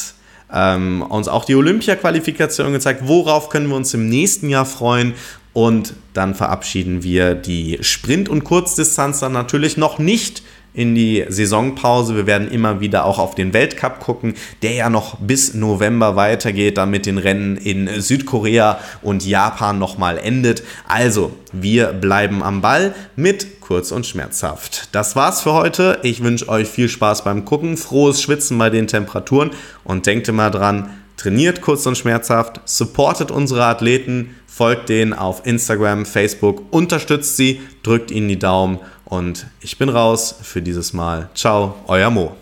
ähm, 0.52 1.02
uns 1.02 1.28
auch 1.28 1.44
die 1.44 1.54
Olympia-Qualifikation 1.54 2.72
gezeigt? 2.72 3.02
Worauf 3.04 3.50
können 3.50 3.68
wir 3.68 3.76
uns 3.76 3.92
im 3.92 4.08
nächsten 4.08 4.48
Jahr 4.48 4.64
freuen? 4.64 5.14
Und 5.52 5.94
dann 6.14 6.34
verabschieden 6.34 7.02
wir 7.02 7.34
die 7.34 7.78
Sprint- 7.82 8.30
und 8.30 8.42
Kurzdistanz 8.42 9.20
dann 9.20 9.32
natürlich 9.32 9.76
noch 9.76 9.98
nicht 9.98 10.42
in 10.72 10.94
die 10.94 11.24
Saisonpause. 11.28 12.16
Wir 12.16 12.26
werden 12.26 12.50
immer 12.50 12.80
wieder 12.80 13.04
auch 13.04 13.18
auf 13.18 13.34
den 13.34 13.52
Weltcup 13.52 14.00
gucken, 14.00 14.34
der 14.62 14.72
ja 14.72 14.90
noch 14.90 15.16
bis 15.18 15.54
November 15.54 16.16
weitergeht, 16.16 16.78
damit 16.78 17.06
den 17.06 17.18
Rennen 17.18 17.56
in 17.56 18.00
Südkorea 18.00 18.78
und 19.02 19.26
Japan 19.26 19.78
nochmal 19.78 20.18
endet. 20.18 20.62
Also, 20.86 21.32
wir 21.52 21.88
bleiben 21.92 22.42
am 22.42 22.60
Ball 22.60 22.94
mit 23.16 23.60
kurz 23.60 23.92
und 23.92 24.06
schmerzhaft. 24.06 24.88
Das 24.92 25.16
war's 25.16 25.42
für 25.42 25.52
heute. 25.52 25.98
Ich 26.02 26.22
wünsche 26.22 26.48
euch 26.48 26.68
viel 26.68 26.88
Spaß 26.88 27.24
beim 27.24 27.44
Gucken, 27.44 27.76
frohes 27.76 28.22
Schwitzen 28.22 28.58
bei 28.58 28.70
den 28.70 28.86
Temperaturen 28.86 29.50
und 29.84 30.06
denkt 30.06 30.28
immer 30.28 30.50
dran, 30.50 30.90
trainiert 31.16 31.60
kurz 31.60 31.86
und 31.86 31.98
schmerzhaft, 31.98 32.60
supportet 32.64 33.30
unsere 33.30 33.64
Athleten, 33.64 34.34
folgt 34.46 34.88
denen 34.88 35.12
auf 35.12 35.46
Instagram, 35.46 36.06
Facebook, 36.06 36.62
unterstützt 36.70 37.36
sie, 37.36 37.60
drückt 37.82 38.10
ihnen 38.10 38.28
die 38.28 38.38
Daumen 38.38 38.78
und 39.10 39.46
ich 39.60 39.76
bin 39.76 39.90
raus 39.90 40.34
für 40.40 40.62
dieses 40.62 40.94
Mal. 40.94 41.28
Ciao, 41.34 41.74
euer 41.86 42.10
Mo. 42.10 42.36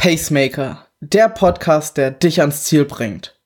Pacemaker, 0.00 0.86
der 1.00 1.28
Podcast, 1.28 1.96
der 1.98 2.10
dich 2.10 2.40
ans 2.40 2.64
Ziel 2.64 2.84
bringt. 2.84 3.37